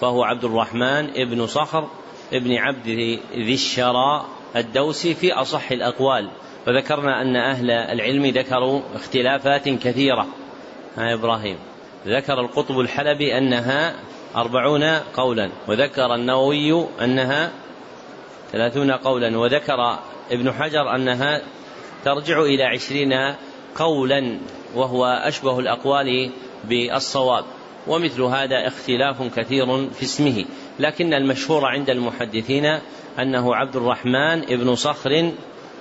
[0.01, 1.89] فهو عبد الرحمن ابن صخر
[2.33, 2.87] ابن عبد
[3.35, 6.31] ذي الشرى الدوسي في أصح الأقوال.
[6.67, 10.27] وذكرنا أن أهل العلم ذكروا اختلافات كثيرة.
[10.97, 11.57] ها إبراهيم.
[12.07, 13.95] ذكر القطب الحلبي أنها
[14.37, 14.85] أربعون
[15.17, 17.51] قولا وذكر النووي أنها
[18.53, 19.99] ثلاثون قولا وذكر
[20.31, 21.43] ابن حجر أنها
[22.05, 23.35] ترجع إلى عشرين
[23.75, 24.39] قولا
[24.75, 26.31] وهو أشبه الأقوال
[26.65, 27.45] بالصواب
[27.87, 30.45] ومثل هذا اختلاف كثير في اسمه
[30.79, 32.79] لكن المشهور عند المحدثين
[33.19, 35.33] أنه عبد الرحمن ابن صخر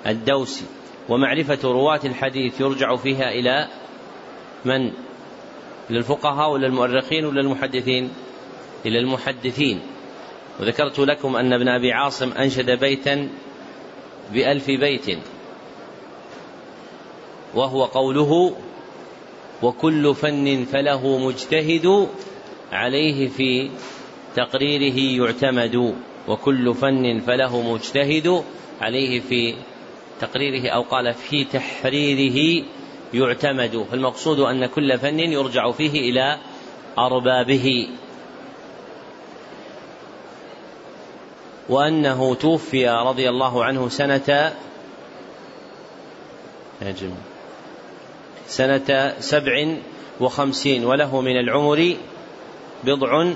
[0.08, 0.66] الدوسي
[1.10, 3.68] ومعرفة رواة الحديث يرجع فيها إلى
[4.66, 4.86] من؟
[5.90, 8.10] إلى الفقهاء ولا المؤرخين ولا المحدثين؟
[8.86, 9.82] إلى المحدثين
[10.60, 13.30] وذكرت لكم أن ابن أبي عاصم أنشد بيتا
[14.34, 15.20] بألف بيت
[17.56, 18.56] وهو قوله
[19.64, 22.08] وكل فن فله مجتهد
[22.72, 23.70] عليه في
[24.36, 25.96] تقريره يعتمد
[26.28, 28.44] وكل فن فله مجتهد
[28.82, 29.56] عليه في
[30.22, 32.66] تقريره أو قال في تحريره
[33.14, 33.86] يعتمد.
[33.92, 36.38] فالمقصود أن كل فن يرجع فيه إلى
[36.98, 37.88] أربابه.
[41.70, 44.54] وأنه توفي رضي الله عنه سنة
[48.50, 49.78] سنة سبع
[50.20, 51.96] وخمسين وله من العمر
[52.84, 53.32] بضع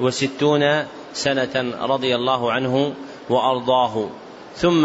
[0.00, 0.84] وستون
[1.14, 2.94] سنة رضي الله عنه
[3.30, 4.08] وأرضاه.
[4.56, 4.84] ثم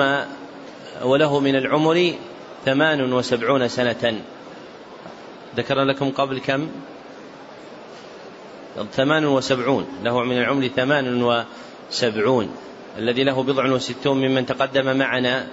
[1.04, 2.14] وله من العمر
[2.66, 4.22] ثمان وسبعون سنة.
[5.58, 6.70] ذكر لكم قبل كم؟
[8.92, 12.56] ثمان وسبعون له من العمر ثمان وسبعون.
[12.98, 15.48] الذي له بضع وستون ممن تقدم معنا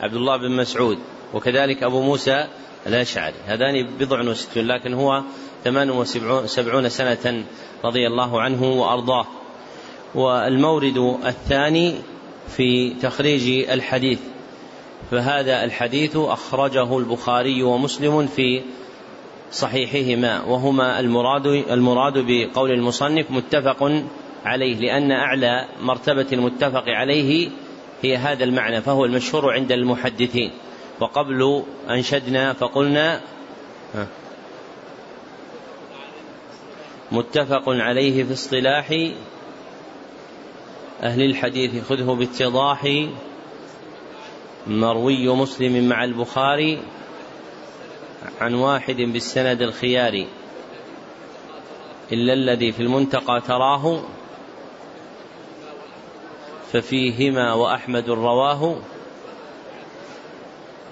[0.00, 0.98] عبد الله بن مسعود.
[1.34, 2.46] وكذلك أبو موسى
[2.86, 5.22] الأشعري هذان بضع وستون لكن هو
[5.64, 7.44] ثمان وسبعون سنة
[7.84, 9.26] رضي الله عنه وأرضاه.
[10.14, 11.94] والمورد الثاني
[12.56, 14.18] في تخريج الحديث.
[15.10, 18.62] فهذا الحديث أخرجه البخاري ومسلم في
[19.52, 24.02] صحيحهما وهما المراد المراد بقول المصنف متفق
[24.44, 27.48] عليه لأن أعلى مرتبة المتفق عليه
[28.02, 30.50] هي هذا المعنى فهو المشهور عند المحدثين.
[31.02, 33.20] وقبل أنشدنا فقلنا
[37.12, 38.90] متفق عليه في اصطلاح
[41.02, 43.06] أهل الحديث خذه باتضاح.
[44.66, 46.82] مروي مسلم مع البخاري
[48.40, 50.26] عن واحد بالسند الخيار
[52.12, 54.02] إلا الذي في المنتقى تراه
[56.72, 58.76] ففيهما وأحمد رواه.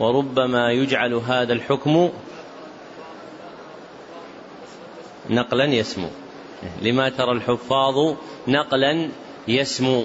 [0.01, 2.11] وربما يجعل هذا الحكم
[5.31, 6.09] نقلا يسمو.
[6.83, 8.15] لما ترى الحفاظ
[8.49, 9.09] نقلا
[9.49, 10.05] يسمو.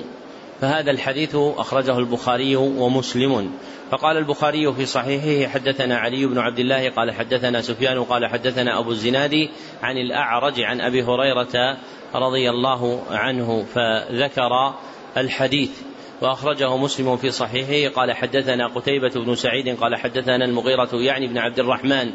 [0.62, 3.52] فهذا الحديث أخرجه البخاري ومسلم.
[3.92, 8.92] فقال البخاري في صحيحه حدثنا علي بن عبد الله قال حدثنا سفيان قال حدثنا أبو
[8.92, 9.50] الزناد
[9.84, 11.78] عن الأعرج عن أبي هريرة
[12.16, 14.74] رضي الله عنه فذكر
[15.18, 15.72] الحديث.
[16.22, 17.96] وأخرجه مسلم في صحيحه.
[17.96, 22.12] قال حدثنا قتيبة بن سعيد قال حدثنا المغيرة يعني بن عبد الرحمن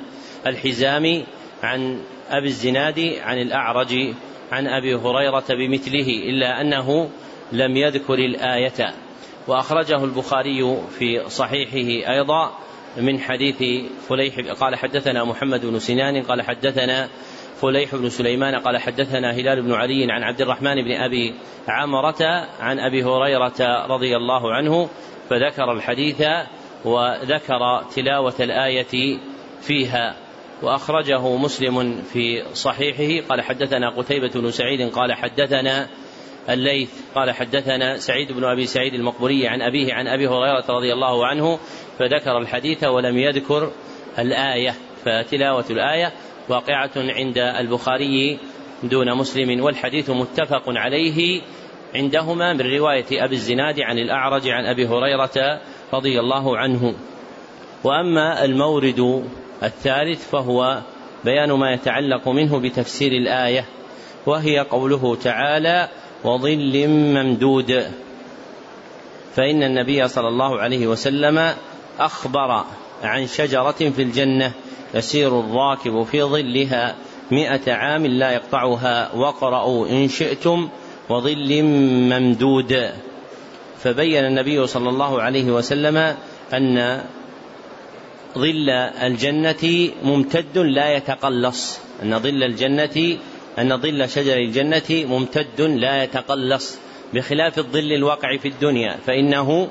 [0.47, 1.25] الحزامي
[1.63, 4.15] عن أبي الزناد عن الأعرج
[4.53, 7.11] عن أبي هريرة بمثله إلا أنه
[7.53, 8.95] لم يذكر الآية.
[9.49, 12.53] وأخرجه البخاري في صحيحه أيضا
[12.97, 17.09] من حديث فليح قال حدثنا محمد بن سنان قال حدثنا
[17.61, 21.35] فليح بن سليمان قال حدثنا هلال بن علي عن عبد الرحمن بن أبي
[21.69, 24.89] عمرة عن أبي هريرة رضي الله عنه
[25.31, 26.23] فذكر الحديث
[26.85, 29.19] وذكر تلاوة الآية
[29.61, 30.17] فيها.
[30.63, 33.29] وأخرجه مسلم في صحيحه.
[33.29, 35.89] قال حدثنا قتيبة بن سعيد قال حدثنا
[36.49, 41.27] الليث قال حدثنا سعيد بن أبي سعيد المقبوري عن أبيه عن أبي هريرة رضي الله
[41.27, 41.59] عنه
[41.99, 43.71] فذكر الحديث ولم يذكر
[44.19, 46.13] الآية فتلاوة الآية
[46.49, 48.39] واقعة عند البخاري
[48.83, 51.43] دون مسلم والحديث متفق عليه.
[51.95, 55.61] عندهما من رواية أبي الزناد عن الأعرج عن أبي هريرة
[55.93, 56.95] رضي الله عنه.
[57.85, 59.25] وأما المورد
[59.63, 60.81] الثالث فهو
[61.25, 63.65] بيان ما يتعلق منه بتفسير الآية
[64.27, 65.89] وهي قوله تعالى
[66.25, 67.87] وظل ممدود
[69.35, 71.55] فإن النبي صلى الله عليه وسلم
[71.99, 72.65] أخبر
[73.03, 74.53] عن شجرة في الجنة
[74.95, 76.95] يسير الراكب في ظلها
[77.31, 80.69] مئة عام لا يقطعها واقرأوا إن شئتم
[81.09, 82.91] وظل ممدود.
[83.79, 86.17] فبين النبي صلى الله عليه وسلم
[86.53, 87.03] أن
[88.39, 88.71] ظل
[89.03, 91.79] الجنة ممتد لا يتقلص.
[92.03, 93.17] أن ظل الجنة
[93.59, 96.79] أن ظل شجر الجنة ممتد لا يتقلص.
[97.15, 99.69] بخلاف الظل الواقع في الدنيا فإنه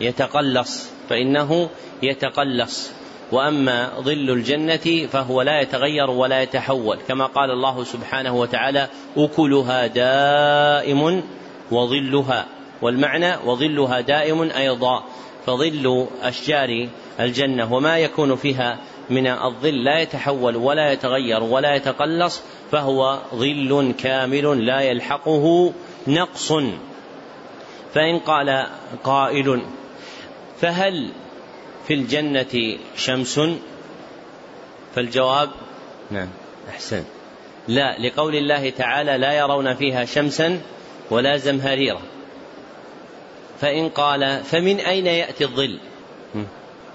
[0.00, 1.68] يتقلص فإنه
[2.02, 3.01] يتقلص.
[3.32, 6.98] وأما ظل الجنة فهو لا يتغير ولا يتحول.
[7.08, 11.22] كما قال الله سبحانه وتعالى أكلها دائم
[11.70, 12.46] وظلها.
[12.82, 15.04] والمعنى وظلها دائم أيضا.
[15.46, 16.88] فظل أشجار
[17.20, 18.78] الجنة وما يكون فيها
[19.10, 22.42] من الظل لا يتحول ولا يتغير ولا يتقلص
[22.72, 25.72] فهو ظل كامل لا يلحقه
[26.06, 26.52] نقص.
[27.94, 28.66] فإن قال
[29.04, 29.62] قائل
[30.60, 31.10] فهل
[31.88, 33.40] في الجنة شمس؟
[34.94, 35.50] فالجواب
[36.10, 36.28] نعم
[36.68, 37.04] أحسن.
[37.68, 40.60] لا لقول الله تعالى لا يرون فيها شمسا
[41.10, 42.00] ولا زمهريرا.
[43.60, 45.78] فإن قال فمن أين يأتي الظل؟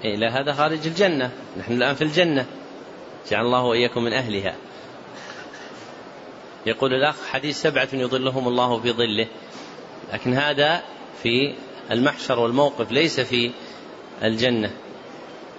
[0.04, 1.30] إيه لا هذا خارج الجنة.
[1.58, 2.46] نحن الآن في الجنة.
[3.30, 4.54] جعل الله وإياكم من أهلها.
[6.66, 9.26] يقول الأخ حديث سبعة يظلهم الله في ظله.
[10.12, 10.82] لكن هذا
[11.22, 11.54] في
[11.90, 13.50] المحشر والموقف ليس في
[14.22, 14.70] الجنة.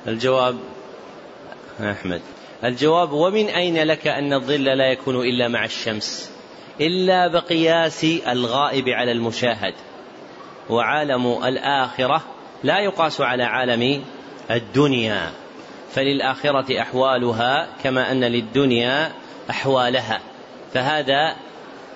[0.07, 0.57] الجواب
[1.79, 2.21] أحمد.
[2.63, 6.31] الجواب ومن أين لك أن الظل لا يكون إلا مع الشمس؟
[6.81, 9.73] إلا بقياس الغائب على المشاهد.
[10.69, 12.21] وعالم الآخرة
[12.63, 14.03] لا يقاس على عالم
[14.51, 15.31] الدنيا.
[15.91, 19.11] فللآخرة أحوالها كما أن للدنيا
[19.49, 20.21] أحوالها.
[20.73, 21.35] فهذا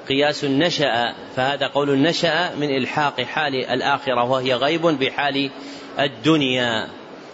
[0.10, 5.50] قياس نشأ فهذا قول نشأ من إلحاق حال الآخرة وهي غيب بحال
[6.00, 6.88] الدنيا.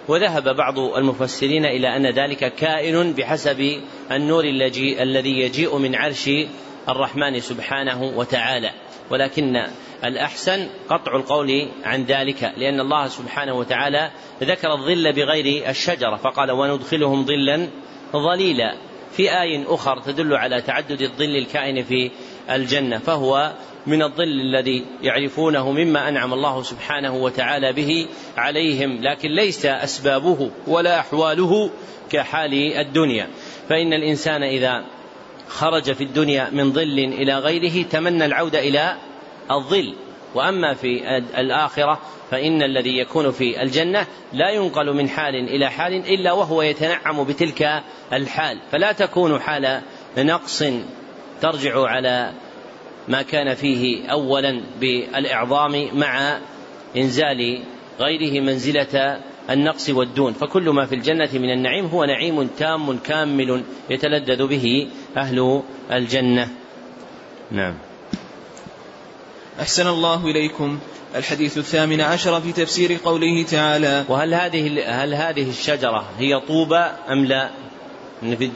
[0.07, 4.43] وذهب بعض المفسرين إلى أن ذلك كائن بحسب النور
[5.01, 6.29] الذي يجيء من عرش
[6.89, 8.71] الرحمن سبحانه وتعالى.
[9.09, 9.67] ولكن
[10.05, 14.11] الأحسن قطع القول عن ذلك لأن الله سبحانه وتعالى
[14.43, 17.67] ذكر الظل بغير الشجرة فقال وندخلهم ظلا
[18.13, 18.88] ظليلا.
[19.19, 22.11] في آي أخر تدل على تعدد الظل الكائن في
[22.49, 23.53] الجنة فهو
[23.87, 30.99] من الظل الذي يعرفونه مما أنعم الله سبحانه وتعالى به عليهم لكن ليس أسبابه ولا
[30.99, 31.69] أحواله
[32.11, 33.27] كحال الدنيا.
[33.69, 34.85] فإن الإنسان إذا
[35.47, 38.95] خرج في الدنيا من ظل إلى غيره تمنى العودة إلى
[39.51, 39.93] الظل.
[40.35, 41.99] وأما في الآخرة
[42.31, 47.83] فإن الذي يكون في الجنة لا ينقل من حال إلى حال إلا وهو يتنعم بتلك
[48.13, 48.59] الحال.
[48.71, 49.81] فلا تكون حال
[50.17, 50.63] نقص
[51.41, 52.33] ترجع على
[53.07, 56.37] ما كان فيه اولا بالإعظام مع
[56.97, 57.63] إنزال
[57.99, 60.33] غيره منزلة النقص والدون.
[60.33, 64.87] فكل ما في الجنة من النعيم هو نعيم تام كامل يتلذذ به
[65.17, 65.61] أهل
[65.91, 66.47] الجنة.
[67.51, 67.88] نعم.
[69.61, 70.79] أحسن الله إليكم.
[71.15, 77.25] الحديث الثامن عشر في تفسير قوله تعالى وهل هذه هل هذه الشجرة هي طوبى أم
[77.25, 77.49] لا؟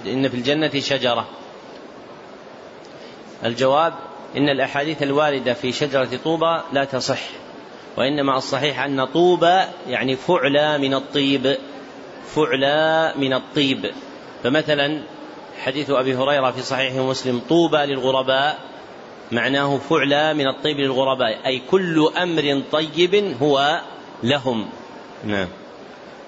[0.05, 1.27] إن في الجنة شجرة.
[3.45, 3.93] الجواب
[4.37, 7.21] إن الأحاديث الواردة في شجرة طوبى لا تصح
[7.97, 11.57] وإنما الصحيح أن طوبى يعني فعلى من الطيب
[12.35, 13.91] فعلى من الطيب.
[14.43, 15.03] فمثلا
[15.63, 18.72] حديث أبي هريرة في صحيح مسلم طوبى للغرباء
[19.31, 23.81] معناه فعلى من الطيب للغرباء أي كل أمر طيب هو
[24.23, 24.65] لهم.
[25.25, 25.47] نعم.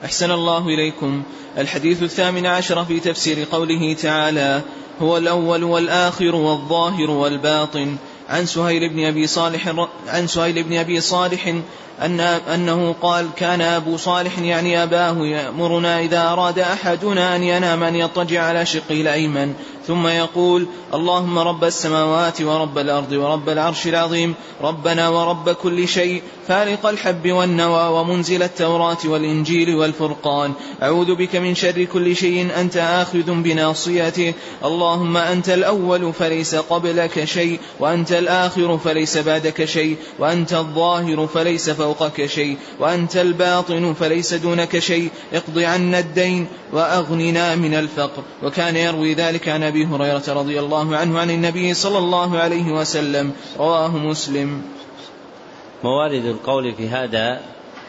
[0.06, 1.24] أحسن الله إليكم.
[1.58, 4.62] الحديث الثامن عشر في تفسير قوله تعالى
[5.02, 7.98] هو الأول والآخر والظاهر والباطن.
[8.30, 11.56] عن سهيل بن أبي صالح عن سهيل بن أبي صالح
[12.02, 12.20] أن
[12.54, 18.44] أنه قال كان أبو صالح يعني أباه يأمرنا إذا أراد أحدنا أن ينام أن يضطجع
[18.44, 19.54] على شقه الأيمن
[19.88, 26.86] ثم يقول اللهم رب السماوات ورب الأرض ورب العرش العظيم ربنا ورب كل شيء فالق
[26.86, 30.54] الحب والنوى ومنزل التوراة والإنجيل والفرقان.
[30.84, 34.34] أعوذ بك من شر كل شيء أنت آخذ بناصيته.
[34.66, 42.26] اللهم أنت الأول فليس قبلك شيء وأنت الآخر فليس بعدك شيء وأنت الظاهر فليس فوقك
[42.26, 45.10] شيء وأنت الباطن فليس دونك شيء.
[45.34, 48.24] اقض عنا الدين وأغننا من الفقر.
[48.44, 53.32] وكان يروي ذلك عن أبي هريرة رضي الله عنه عن النبي صلى الله عليه وسلم.
[53.60, 54.62] رواه مسلم.
[55.86, 57.42] موارد القول في هذا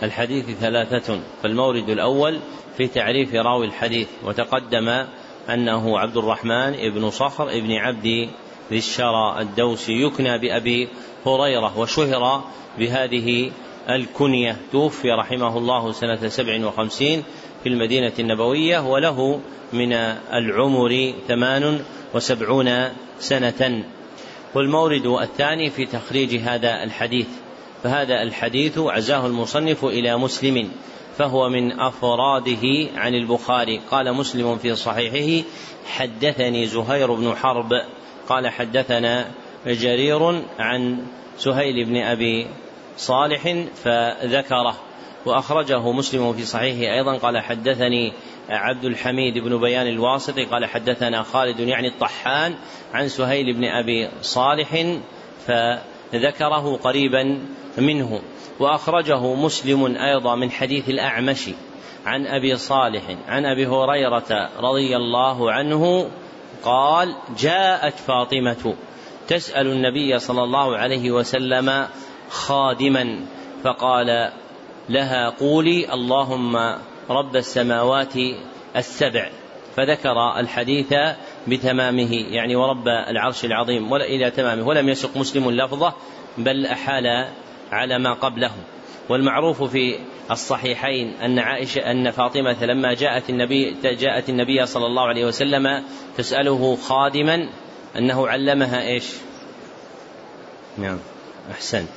[0.03, 2.39] الحديث ثلاثة فالمورد الأول
[2.77, 5.05] في تعريف راوي الحديث وتقدم
[5.51, 8.07] أنه عبد الرحمن بن صخر بن عبد
[8.71, 10.89] ذي الشرى الدوسي يكنى بأبي
[11.27, 12.45] هريرة وشهر
[12.79, 13.51] بهذه
[13.89, 14.57] الكنية.
[14.73, 17.25] توفي رحمه الله سنة سبع وخمسين
[17.63, 19.41] في المدينة النبوية وله
[19.73, 19.93] من
[20.33, 21.81] العمر ثمان
[22.15, 22.89] وسبعون
[23.19, 23.85] سنة.
[24.55, 27.46] والمورد الثاني في تخريج هذا الحديث.
[27.83, 30.71] فهذا الحديث عزاه المصنف إلى مسلم
[31.19, 33.81] فهو من أفراده عن البخاري.
[33.91, 35.49] قال مسلم في صحيحه
[35.87, 37.73] حدثني زهير بن حرب.
[38.29, 39.31] قال حدثنا
[39.67, 41.07] جرير عن
[41.39, 42.47] سهيل بن أبي
[42.97, 44.77] صالح فذكره.
[45.27, 47.17] وأخرجه مسلم في صحيحه أيضا.
[47.17, 48.13] قال حدثني
[48.49, 50.45] عبد الحميد بن بيان الواسطي.
[50.45, 52.55] قال حدثنا خالد يعني الطحان
[52.95, 54.99] عن سهيل بن أبي صالح
[56.13, 57.41] فذكره قريبا
[57.79, 58.21] منه.
[58.61, 61.51] وأخرجه مسلم أيضا من حديث الأعمش
[62.07, 66.11] عن أبي صالح عن أبي هريرة رضي الله عنه
[66.63, 68.75] قال جاءت فاطمة
[69.29, 71.89] تسأل النبي صلى الله عليه وسلم
[72.31, 73.21] خادما
[73.65, 74.33] فقال
[74.89, 76.57] لها قولي اللهم
[77.11, 78.15] رب السماوات
[78.77, 79.31] السبع.
[79.77, 80.95] فذكر الحديث
[81.49, 85.95] بتمامه يعني ورب العرش العظيم ولا إلى تمامه ولم يسق مسلم لفظة
[86.39, 87.29] بل أحال
[87.73, 88.53] على ما قبله
[89.09, 89.99] والمعروف في
[90.31, 95.85] الصحيحين أن عائشة أن فاطمة لما جاءت النبي جاءت النبي صلى الله عليه وسلم
[96.17, 97.49] تسأله خادما
[97.97, 99.05] أنه علمها إيش؟
[100.79, 100.99] نعم
[101.51, 101.89] أحسنت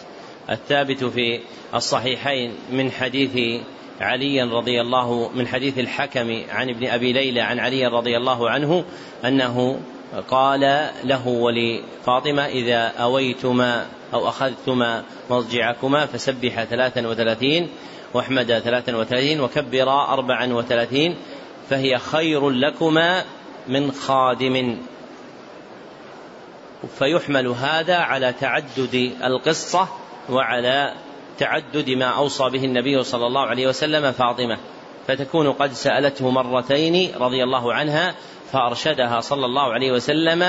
[0.50, 1.40] الثابت في
[1.76, 3.62] الصحيحين من حديث
[4.02, 8.84] علي رضي الله من حديث الحكم عن ابن أبي ليلى عن علي رضي الله عنه
[9.26, 9.80] أنه
[10.30, 17.70] قال له ولفاطمه إذا أويتما أو أخذتما مضجعكما فسبح ثلاثا وثلاثين
[18.14, 21.16] واحمد ثلاثا وثلاثين وكبرا أربعا وثلاثين
[21.70, 23.24] فهي خير لكما
[23.68, 24.78] من خادم.
[27.00, 29.88] فيحمل هذا على تعدد القصة
[30.30, 30.94] وعلى
[31.40, 34.58] تعدد ما أوصى به النبي صلى الله عليه وسلم فاطمة
[35.08, 38.16] فتكون قد سألته مرتين رضي الله عنها
[38.52, 40.44] فأرشدها صلى الله عليه وسلم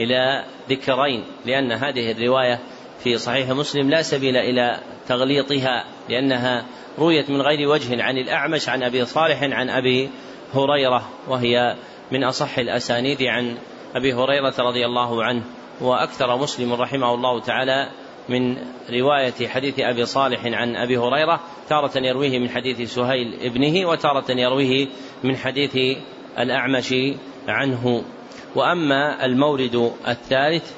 [0.00, 2.58] إلى ذكرين لأن هذه الرواية
[3.04, 6.64] في صحيح مسلم لا سبيل إلى تغليطها لأنها
[6.98, 10.10] رويت من غير وجه عن الأعمش عن أبي صالح عن أبي
[10.54, 11.76] هريرة وهي
[12.12, 13.56] من أصح الأسانيد عن
[13.94, 15.42] أبي هريرة رضي الله عنه
[15.80, 17.90] وأكثر مسلم رحمه الله تعالى
[18.30, 18.56] من
[18.90, 24.88] رواية حديث أبي صالح عن أبي هريرة تارة يرويه من حديث سهيل ابنه وتارة يرويه
[25.24, 25.98] من حديث
[26.38, 26.94] الأعمش
[27.48, 28.02] عنه.
[28.54, 30.72] وأما المورد الثالث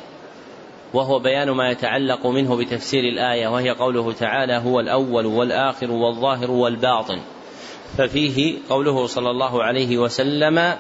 [0.94, 7.20] وهو بيان ما يتعلق منه بتفسير الآية وهي قوله تعالى هو الأول والآخر والظاهر والباطن
[7.98, 10.74] ففيه قوله صلى الله عليه وسلم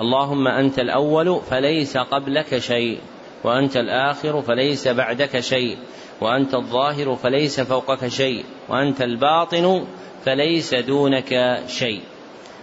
[0.00, 2.98] اللهم أنت الأول فليس قبلك شيء
[3.44, 5.78] وأنت الآخر فليس بعدك شيء
[6.20, 9.86] وأنت الظاهر فليس فوقك شيء وأنت الباطن
[10.24, 12.02] فليس دونك شيء.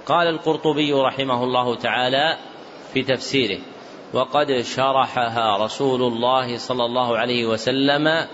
[0.06, 2.38] قال القرطبي رحمه الله تعالى
[2.94, 3.60] في تفسيره
[4.14, 8.28] وقد شرحها رسول الله صلى الله عليه وسلم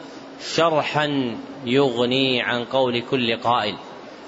[0.56, 3.76] شرحا يغني عن قول كل قائل.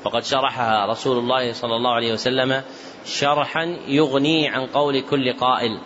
[0.05, 2.61] وقد شرحها رسول الله صلى الله عليه وسلم
[3.05, 5.79] شرحا يغني عن قول كل قائل.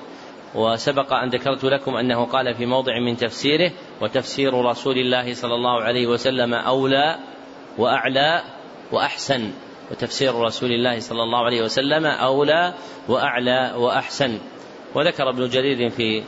[0.55, 3.71] وسبق أن ذكرت لكم أنه قال في موضع من تفسيره
[4.01, 7.15] وتفسير رسول الله صلى الله عليه وسلم أولى
[7.77, 8.43] وأعلى
[8.91, 9.51] وأحسن.
[9.91, 12.73] وتفسير رسول الله صلى الله عليه وسلم أولى
[13.07, 14.39] وأعلى وأحسن.
[14.95, 16.23] وذكر ابن جرير في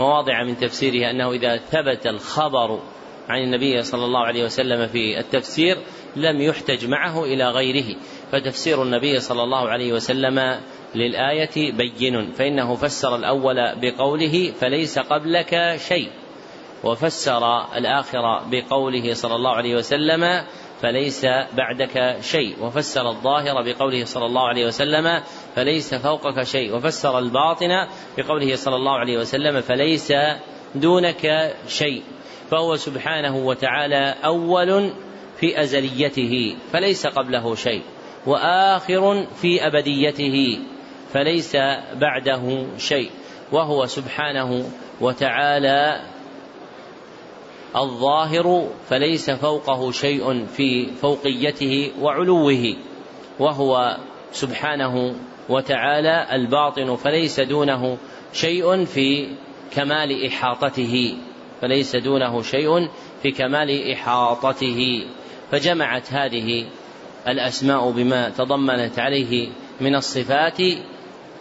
[0.00, 2.80] مواضع من تفسيره أنه إذا ثبت الخبر
[3.28, 5.78] عن النبي صلى الله عليه وسلم في التفسير
[6.16, 7.96] لم يحتج معه إلى غيره.
[8.32, 10.60] فتفسير النبي صلى الله عليه وسلم
[10.94, 16.10] للآية بين فإنه فسر الأول بقوله فليس قبلك شيء.
[16.84, 20.44] وفسر الآخرة بقوله صلى الله عليه وسلم
[20.82, 21.26] فليس
[21.56, 22.56] بعدك شيء.
[22.60, 25.22] وفسر الظاهر بقوله صلى الله عليه وسلم
[25.56, 26.76] فليس فوقك شيء.
[26.76, 27.86] وفسر الباطن
[28.18, 30.12] بقوله صلى الله عليه وسلم فليس
[30.74, 32.02] دونك شيء.
[32.50, 34.92] فهو سبحانه وتعالى أول
[35.40, 37.82] في أزليته فليس قبله شيء.
[38.26, 40.58] وآخر في أبديته
[41.12, 41.56] فليس
[41.94, 43.10] بعده شيء.
[43.52, 44.70] وهو سبحانه
[45.00, 46.00] وتعالى
[47.76, 52.76] الظاهر فليس فوقه شيء في فوقيته وعلوه
[53.38, 53.96] وهو
[54.32, 55.14] سبحانه
[55.48, 57.98] وتعالى الباطن فليس دونه
[58.32, 59.28] شيء في
[59.70, 61.16] كمال إحاطته
[61.60, 62.88] فليس دونه شيء
[63.22, 65.06] في كمال إحاطته.
[65.50, 66.66] فجمعت هذه
[67.28, 69.48] الأسماء بما تضمنت عليه
[69.80, 70.58] من الصفات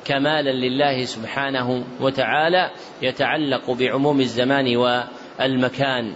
[0.05, 2.71] كمالا لله سبحانه وتعالى
[3.01, 4.77] يتعلق بعموم الزمان
[5.39, 6.13] والمكان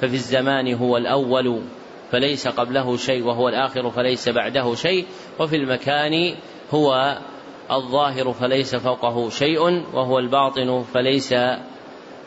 [0.00, 1.60] ففي الزمان هو الأول
[2.10, 5.06] فليس قبله شيء وهو الآخر فليس بعده شيء
[5.40, 6.34] وفي المكان
[6.70, 7.18] هو
[7.70, 9.60] الظاهر فليس فوقه شيء
[9.94, 11.34] وهو الباطن فليس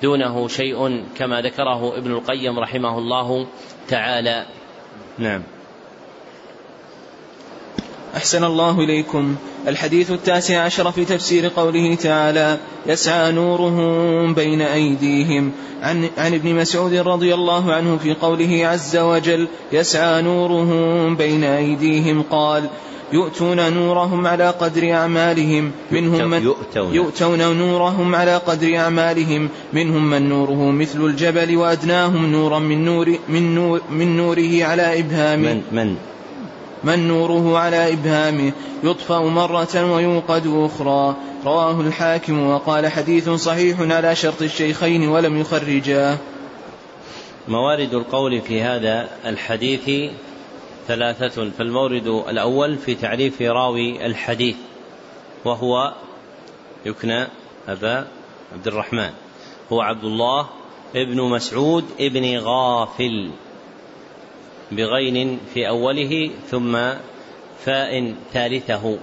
[0.04, 3.48] دونه شيء كما ذكره ابن القيم رحمه الله
[3.88, 4.46] تعالى.
[5.18, 5.44] نعم.
[8.16, 9.36] أحسن الله إليكم.
[9.68, 12.58] الحديث التاسع عشر في تفسير قوله تعالى
[12.88, 15.52] يسعى نورهم بين أيديهم.
[15.82, 22.24] عن, عن ابن مسعود رضي الله عنه في قوله عز وجل يسعى نورهم بين أيديهم
[22.32, 22.70] قال
[23.14, 30.30] يؤتون نورهم على قدر أعمالهم منهم من يؤتون, يؤتون نورهم على قدر أعمالهم منهم من
[30.30, 35.96] نوره مثل الجبل وأدناهم نورا من نور من, نور من نوره على إبهامه من من؟
[36.84, 38.52] من نوره على إبهامه
[38.84, 41.16] يطفأ مرة ويوقد أخرى.
[41.46, 46.18] رواه الحاكم وقال حديث صحيح على شرط الشيخين ولم يخرجاه
[47.48, 50.12] موارد القول في هذا الحديث
[50.88, 54.56] ثلاثة فالمورد الأول في تعريف راوي الحديث
[55.46, 55.94] وهو
[56.86, 57.28] يكنى
[57.68, 58.08] أبا
[58.54, 59.10] عبد الرحمن
[59.72, 60.48] هو عبد الله
[60.96, 63.32] ابن مسعود ابن غافل.
[64.72, 66.78] بغين في أوله ثم
[67.66, 68.98] فاء ثالثه.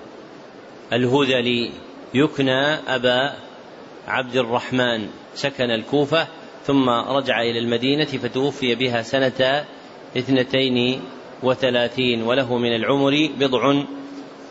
[0.92, 1.70] الهذلي
[2.14, 3.32] يكنى أبا
[4.08, 5.08] عبد الرحمن.
[5.34, 6.26] سكن الكوفة
[6.64, 9.64] ثم رجع إلى المدينة فتوفي بها سنة
[10.16, 11.00] اثنتين
[11.42, 13.84] وثلاثين وله من العمر بضع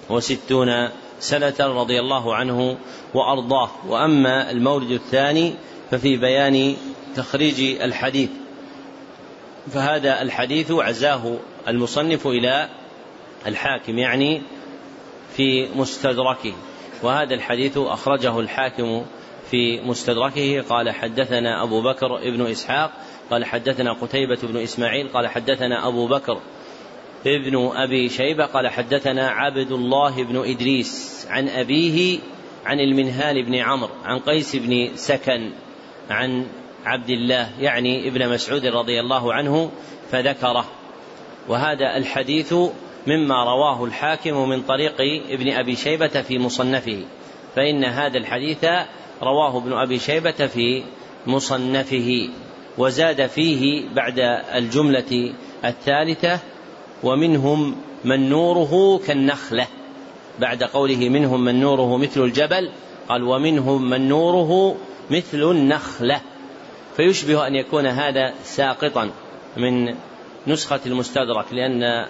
[0.10, 0.90] وستون
[1.20, 2.78] سنة رضي الله عنه
[3.14, 3.70] وأرضاه.
[3.88, 5.54] وأما المورد الثاني
[5.92, 6.76] ففي بيان
[7.16, 8.30] تخريج الحديث.
[9.72, 11.38] فهذا الحديث عزاه
[11.68, 12.70] المصنف إلى
[13.48, 14.42] الحاكم يعني
[15.36, 16.54] في مستدركه.
[17.04, 19.06] وهذا الحديث أخرجه الحاكم
[19.52, 20.62] في مستدركه.
[20.62, 22.92] قال حدثنا أبو بكر ابن إسحاق
[23.30, 26.42] قال حدثنا قتيبة بن إسماعيل قال حدثنا أبو بكر
[27.26, 32.20] ابن أبي شيبة قال حدثنا عبد الله بن إدريس عن أبيه
[32.66, 35.52] عن المنهال بن عمرو عن قيس بن سكن
[36.10, 36.46] عن
[36.86, 39.72] عبد الله يعني ابن مسعود رضي الله عنه
[40.12, 40.66] فذكره.
[41.48, 42.54] وهذا الحديث
[43.08, 44.96] مما رواه الحاكم من طريق
[45.30, 47.04] ابن أبي شيبة في مصنفه
[47.56, 48.66] فإن هذا الحديث
[49.24, 50.84] رواه ابن أبي شيبة في
[51.28, 52.30] مصنفه
[52.78, 54.20] وزاد فيه بعد
[54.56, 55.34] الجملة
[55.66, 56.40] الثالثة
[57.04, 57.76] ومنهم
[58.06, 59.68] من نوره كالنخلة
[60.40, 62.70] بعد قوله منهم من نوره مثل الجبل
[63.10, 64.76] قال ومنهم من نوره
[65.12, 66.22] مثل النخلة
[66.98, 69.12] فيشبه أن يكون هذا ساقطا
[69.58, 69.96] من
[70.48, 72.06] نسخة المستدرك لأن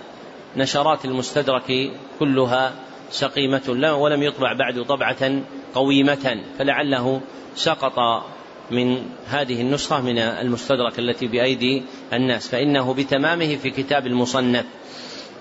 [0.57, 2.73] نشرات المستدرك كلها
[3.11, 5.41] سقيمة ولم يطبع بعد طبعة
[5.75, 7.21] قويمة فلعله
[7.55, 8.23] سقط
[8.71, 11.83] من هذه النسخة من المستدرك التي بأيدي
[12.13, 12.47] الناس.
[12.47, 14.65] فإنه بتمامه في كتاب المصنف.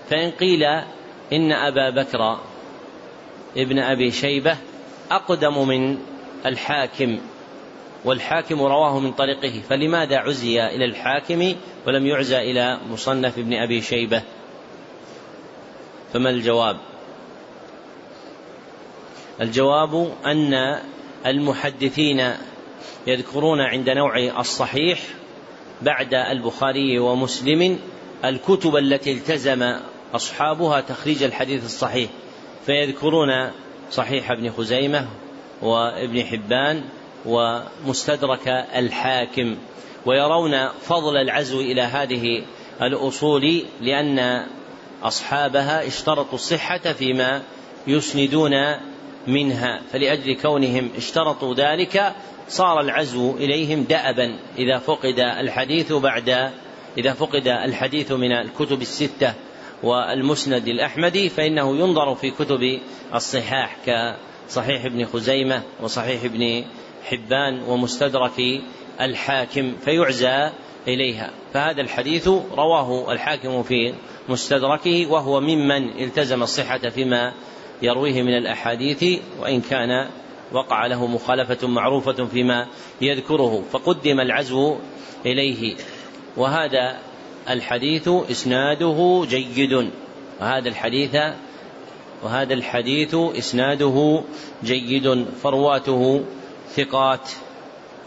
[0.09, 0.63] فإن قيل
[1.33, 2.39] إن أبا بكر
[3.57, 4.57] ابن أبي شيبة
[5.11, 5.97] أقدم من
[6.45, 7.17] الحاكم
[8.05, 11.55] والحاكم رواه من طريقه فلماذا عزي إلى الحاكم
[11.87, 14.21] ولم يعزى إلى مصنف ابن أبي شيبة؟
[16.13, 16.77] فما الجواب؟
[19.41, 20.79] الجواب أن
[21.25, 22.33] المحدثين
[23.07, 24.99] يذكرون عند نوع الصحيح
[25.81, 27.79] بعد البخاري ومسلم
[28.25, 29.73] الكتب التي التزم
[30.13, 32.09] أصحابها تخريج الحديث الصحيح
[32.65, 33.51] فيذكرون
[33.91, 35.07] صحيح ابن خزيمة
[35.61, 36.83] وابن حبان
[37.25, 39.57] ومستدرك الحاكم
[40.05, 42.43] ويرون فضل العزو إلى هذه
[42.81, 44.45] الأصول لأن
[45.03, 47.41] أصحابها اشترطوا الصحة فيما
[47.87, 48.53] يسندون
[49.27, 52.13] منها فلأجل كونهم اشترطوا ذلك
[52.49, 54.39] صار العزو إليهم دأبا.
[54.57, 56.51] إذا فقد الحديث بعد
[56.97, 59.33] إذا فقد الحديث من الكتب الستة
[59.83, 62.79] والمسند الأحمدي فإنه ينظر في كتب
[63.15, 66.63] الصحاح كصحيح ابن خزيمة وصحيح ابن
[67.03, 68.61] حبان ومستدرك
[69.01, 70.49] الحاكم فيعزى
[70.87, 71.31] إليها.
[71.53, 72.27] فهذا الحديث
[72.57, 73.93] رواه الحاكم في
[74.29, 77.33] مستدركه وهو ممن التزم الصحة فيما
[77.81, 80.09] يرويه من الأحاديث وإن كان
[80.51, 82.67] وقع له مخالفة معروفة فيما
[83.01, 83.63] يذكره.
[83.71, 84.77] فقدم العزو
[85.25, 85.75] إليه.
[86.37, 86.99] وهذا
[87.49, 89.89] الحديث إسناده جيد.
[90.41, 91.15] وهذا الحديث
[92.23, 94.23] وهذا الحديث إسناده
[94.63, 95.25] جيد.
[95.43, 96.23] فرواته
[96.75, 97.29] ثقات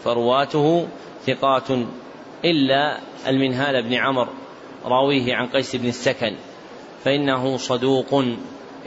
[0.03, 0.87] فرواته
[1.25, 1.67] ثقات
[2.45, 2.97] إلا
[3.27, 4.27] المنهال بن عمر
[4.85, 6.35] راويه عن قيس بن السكن
[7.03, 8.23] فإنه صدوق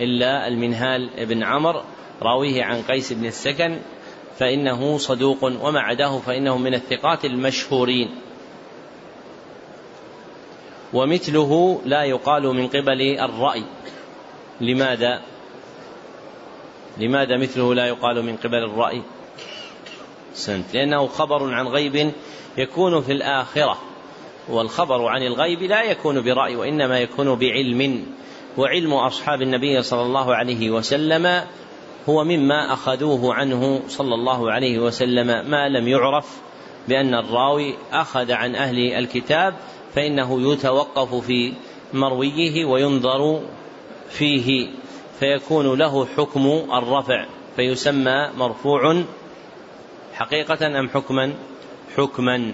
[0.00, 1.84] إلا المنهال بن عمر
[2.22, 3.78] راويه عن قيس بن السكن
[4.38, 8.10] فإنه صدوق وما عداه فإنه من الثقات المشهورين.
[10.92, 13.64] ومثله لا يقال من قبل الرأي.
[14.60, 15.22] لماذا؟
[16.98, 19.02] لماذا مثله لا يقال من قبل الرأي؟
[20.34, 22.12] سنت لأنه خبر عن غيب
[22.58, 23.78] يكون في الآخرة
[24.48, 28.06] والخبر عن الغيب لا يكون برأي وإنما يكون بعلم
[28.58, 31.44] وعلم أصحاب النبي صلى الله عليه وسلم
[32.08, 35.50] هو مما أخذوه عنه صلى الله عليه وسلم.
[35.50, 36.40] ما لم يعرف
[36.88, 39.54] بأن الراوي أخذ عن أهل الكتاب
[39.94, 41.52] فإنه يتوقف في
[41.92, 43.40] مرويه وينظر
[44.08, 44.68] فيه
[45.20, 47.26] فيكون له حكم الرفع
[47.56, 49.04] فيسمى مرفوع
[50.14, 51.34] حقيقة أم حكما؟
[51.96, 52.52] حكما.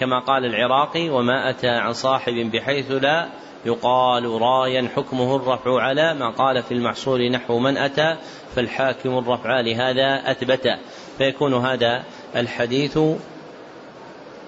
[0.00, 3.28] كما قال العراقي وما أتى عن صاحب بحيث لا
[3.64, 8.16] يقال رايا حكمه الرفع على ما قال في المحصول نحو من أتى
[8.56, 10.78] فالحاكم الرفع لهذا أثبت.
[11.18, 12.04] فيكون هذا
[12.36, 12.98] الحديث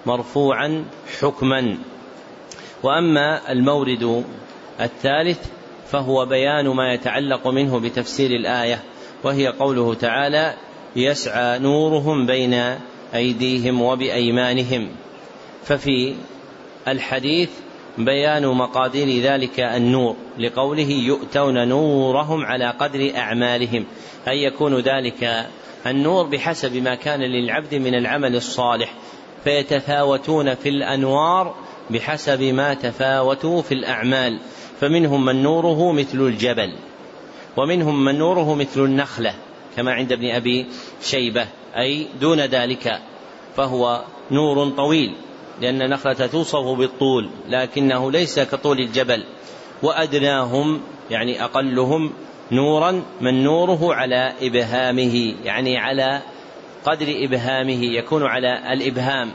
[0.05, 0.85] مرفوعا
[1.21, 1.77] حكما.
[2.83, 4.25] وأما المورد
[4.81, 5.47] الثالث
[5.87, 8.79] فهو بيان ما يتعلق منه بتفسير الآية
[9.23, 10.53] وهي قوله تعالى
[10.95, 12.75] يسعى نورهم بين
[13.15, 14.89] أيديهم وبأيمانهم.
[15.63, 16.13] ففي
[16.87, 17.49] الحديث
[17.97, 23.85] بيان مقادير ذلك النور لقوله يؤتون نورهم على قدر أعمالهم.
[24.27, 25.47] أي يكون ذلك
[25.87, 28.93] النور بحسب ما كان للعبد من العمل الصالح.
[29.43, 31.55] فيتفاوتون في الأنوار
[31.89, 34.39] بحسب ما تفاوتوا في الأعمال.
[34.81, 36.73] فمنهم من نوره مثل الجبل
[37.57, 39.33] ومنهم من نوره مثل النخلة.
[39.75, 40.65] كما عند ابن أبي
[41.01, 41.47] شيبة
[41.77, 42.99] أي دون ذلك
[43.55, 44.01] فهو
[44.31, 45.15] نور طويل
[45.61, 49.23] لأن النخلة توصف بالطول لكنه ليس كطول الجبل.
[49.83, 52.13] وأدناهم يعني أقلهم
[52.51, 56.21] نورا من نوره على إبهامه يعني على
[56.85, 59.31] قدر إبهامه يكون على الإبهام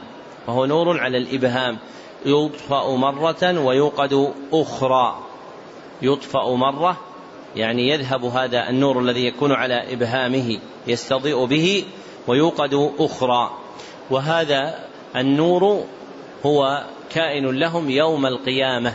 [0.47, 1.77] وهو نور على الإبهام.
[2.25, 5.19] يطفأ مرة ويوقد أخرى.
[6.01, 6.97] يطفأ مرة
[7.55, 11.83] يعني يذهب هذا النور الذي يكون على إبهامه يستضيء به
[12.27, 13.51] ويوقد أخرى.
[14.09, 14.79] وهذا
[15.15, 15.85] النور
[16.45, 18.93] هو كائن لهم يوم القيامة.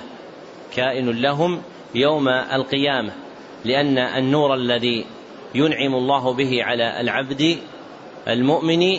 [0.75, 1.63] كائن لهم
[1.95, 3.13] يوم القيامة.
[3.65, 5.05] لأن النور الذي
[5.55, 7.59] ينعم الله به على العبد
[8.29, 8.97] المؤمن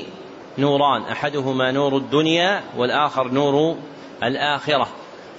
[0.57, 1.01] نوران.
[1.01, 3.77] أحدهما نور الدنيا والآخر نور
[4.23, 4.87] الآخرة.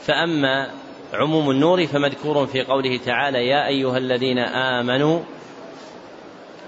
[0.03, 0.71] فأما
[1.15, 5.21] عموم النور فمذكور في قوله تعالى يا أيها الذين آمنوا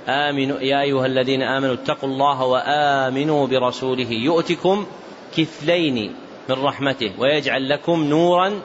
[0.09, 4.11] آمنوا يا أيها الذين آمنوا اتقوا الله وآمنوا برسوله.
[4.11, 4.86] يؤتكم
[5.36, 6.14] كفلين
[6.49, 8.61] من رحمته ويجعل لكم نورا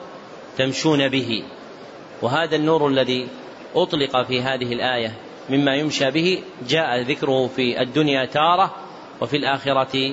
[0.58, 1.42] تمشون به.
[2.22, 3.28] وهذا النور الذي
[3.74, 5.12] أطلق في هذه الآية
[5.50, 8.74] مما يمشى به جاء ذكره في الدنيا تارة
[9.20, 10.12] وفي الآخرة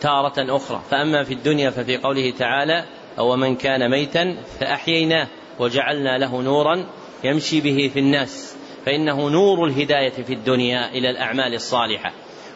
[0.00, 0.80] تارة أخرى.
[0.90, 2.84] فأما في الدنيا ففي قوله تعالى
[3.18, 5.26] أو من كان ميتا فأحييناه
[5.58, 6.86] وجعلنا له نورا
[7.24, 8.56] يمشي به في الناس.
[8.86, 12.12] فإنه نور الهداية في الدنيا إلى الأعمال الصالحة.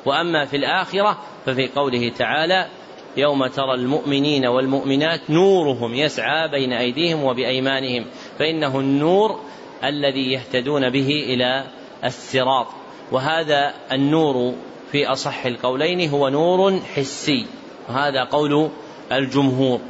[0.06, 2.68] وأما في الآخرة ففي قوله تعالى
[3.16, 8.06] يوم ترى المؤمنين والمؤمنات نورهم يسعى بين أيديهم وبأيمانهم.
[8.38, 9.40] فإنه النور
[9.84, 11.64] الذي يهتدون به إلى
[12.04, 12.66] الصراط.
[13.12, 14.54] وهذا النور
[14.92, 17.46] في أصح القولين هو نور حسي.
[17.88, 18.70] وهذا قول
[19.12, 19.80] الجمهور.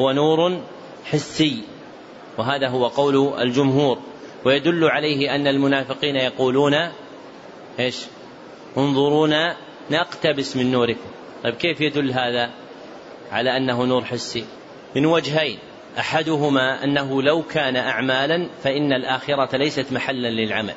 [0.00, 0.60] هو نور
[1.04, 1.62] حسي
[2.38, 3.98] وهذا هو قول الجمهور.
[4.44, 6.74] ويدل عليه أن المنافقين يقولون
[7.80, 7.96] إيش؟
[8.76, 9.56] انظرونا
[9.90, 11.10] نقتبس من نوركم.
[11.44, 12.50] طيب كيف يدل هذا
[13.32, 14.44] على أنه نور حسي؟
[14.96, 15.58] من وجهين.
[15.98, 20.74] أحدهما أنه لو كان أعمالا فإن الآخرة ليست محلا للعمل.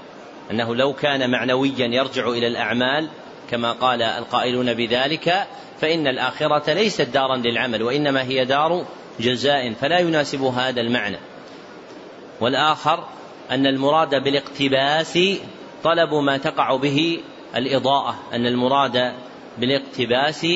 [0.52, 3.10] أنه لو كان معنويا يرجع إلى الأعمال
[3.52, 5.48] كما قال القائلون بذلك
[5.82, 8.86] فإن الآخرة ليست دارا للعمل وإنما هي دار
[9.20, 11.18] جزاء فلا يناسب هذا المعنى.
[12.42, 13.04] والآخر
[13.52, 15.20] أن المراد بالاقتباس
[15.84, 17.20] طلب ما تقع به
[17.56, 18.16] الإضاءة.
[18.34, 19.14] أن المراد
[19.58, 20.48] بالاقتباس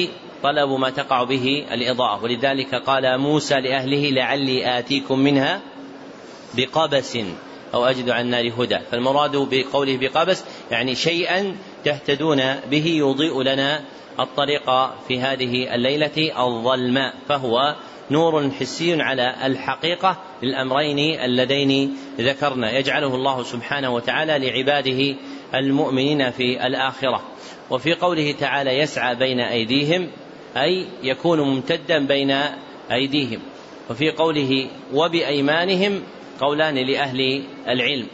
[0.43, 2.23] طلب ما تقع به الإضاءة.
[2.23, 5.61] ولذلك قال موسى لأهله لعلي آتيكم منها
[6.53, 7.17] بقبس
[7.73, 8.79] أو أجد عن النار هدى.
[8.91, 12.41] فالمراد بقوله بقبس يعني شيئا تهتدون
[12.71, 13.81] به يضيء لنا
[14.19, 14.69] الطريق
[15.07, 17.13] في هذه الليلة الظلماء.
[17.27, 17.75] فهو
[18.11, 22.77] نور حسي على الحقيقة للأمرين اللذين ذكرنا.
[22.77, 25.15] يجعله الله سبحانه وتعالى لعباده
[25.55, 27.21] المؤمنين في الآخرة.
[27.69, 30.09] وفي قوله تعالى يسعى بين أيديهم
[30.57, 32.31] أي يكون ممتدا بين
[32.91, 33.39] أيديهم.
[33.89, 36.03] وفي قوله وبأيمانهم
[36.39, 38.07] قولان لأهل العلم.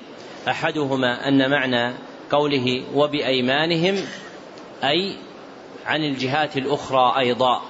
[0.47, 1.93] أحدهما أن معنى
[2.31, 3.95] قوله وبأيمانهم
[4.83, 5.15] أي
[5.85, 7.61] عن الجهات الأخرى أيضا.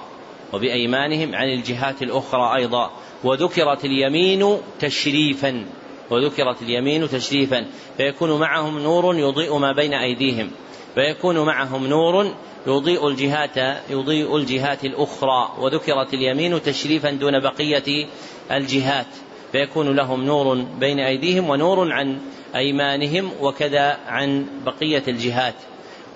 [0.52, 2.90] وبأيمانهم عن الجهات الأخرى أيضا.
[3.24, 5.64] وذكرت اليمين تشريفا.
[6.10, 7.66] وذكرت اليمين تشريفا.
[7.96, 10.50] فيكون معهم نور يضيء ما بين أيديهم.
[10.94, 12.34] فيكون معهم نور
[12.66, 13.56] يضيء الجهات
[13.90, 15.52] يضيء الجهات الأخرى.
[15.58, 18.06] وذكرت اليمين تشريفا دون بقية
[18.50, 19.06] الجهات.
[19.52, 22.18] فيكون لهم نور بين أيديهم ونور عن
[22.56, 25.54] أيمانهم وكذا عن بقية الجهات.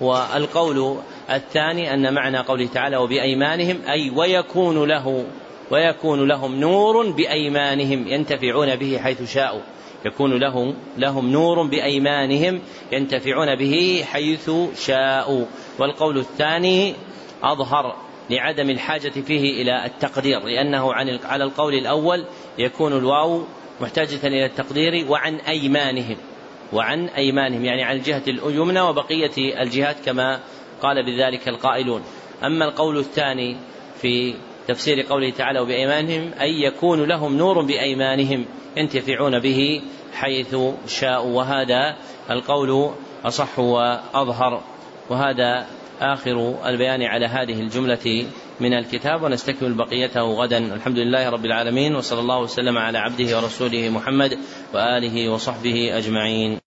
[0.01, 0.97] والقول
[1.29, 5.25] الثاني أن معنى قوله تعالى وبأيمانهم أي ويكون له
[5.71, 9.61] ويكون لهم نور بأيمانهم ينتفعون به حيث شاءوا.
[10.05, 14.51] يكون لهم لهم نور بأيمانهم ينتفعون به حيث
[14.85, 15.45] شاءوا.
[15.79, 16.93] والقول الثاني
[17.43, 17.95] أظهر
[18.29, 22.25] لعدم الحاجة فيه إلى التقدير لأنه عن على القول الأول
[22.57, 23.43] يكون الواو
[23.81, 26.17] محتاجة إلى التقدير وعن أيمانهم.
[26.73, 30.39] وعن أيمانهم يعني عن الجهة اليمنى وبقية الجهات كما
[30.81, 32.01] قال بذلك القائلون.
[32.43, 33.57] أما القول الثاني
[34.01, 34.35] في
[34.67, 38.45] تفسير قوله تعالى وبأيمانهم أي يكون لهم نور بأيمانهم
[38.77, 39.81] ينتفعون به
[40.13, 40.55] حيث
[40.87, 41.95] شاءوا وهذا
[42.29, 42.91] القول
[43.25, 44.61] أصح وأظهر.
[45.09, 45.67] وهذا
[46.01, 48.25] آخر البيان على هذه الجملة
[48.59, 50.57] من الكتاب ونستكمل بقيته غدا.
[50.57, 54.37] الحمد لله رب العالمين وصلى الله وسلم على عبده ورسوله محمد
[54.73, 56.66] وآله وصحبه أجمعين.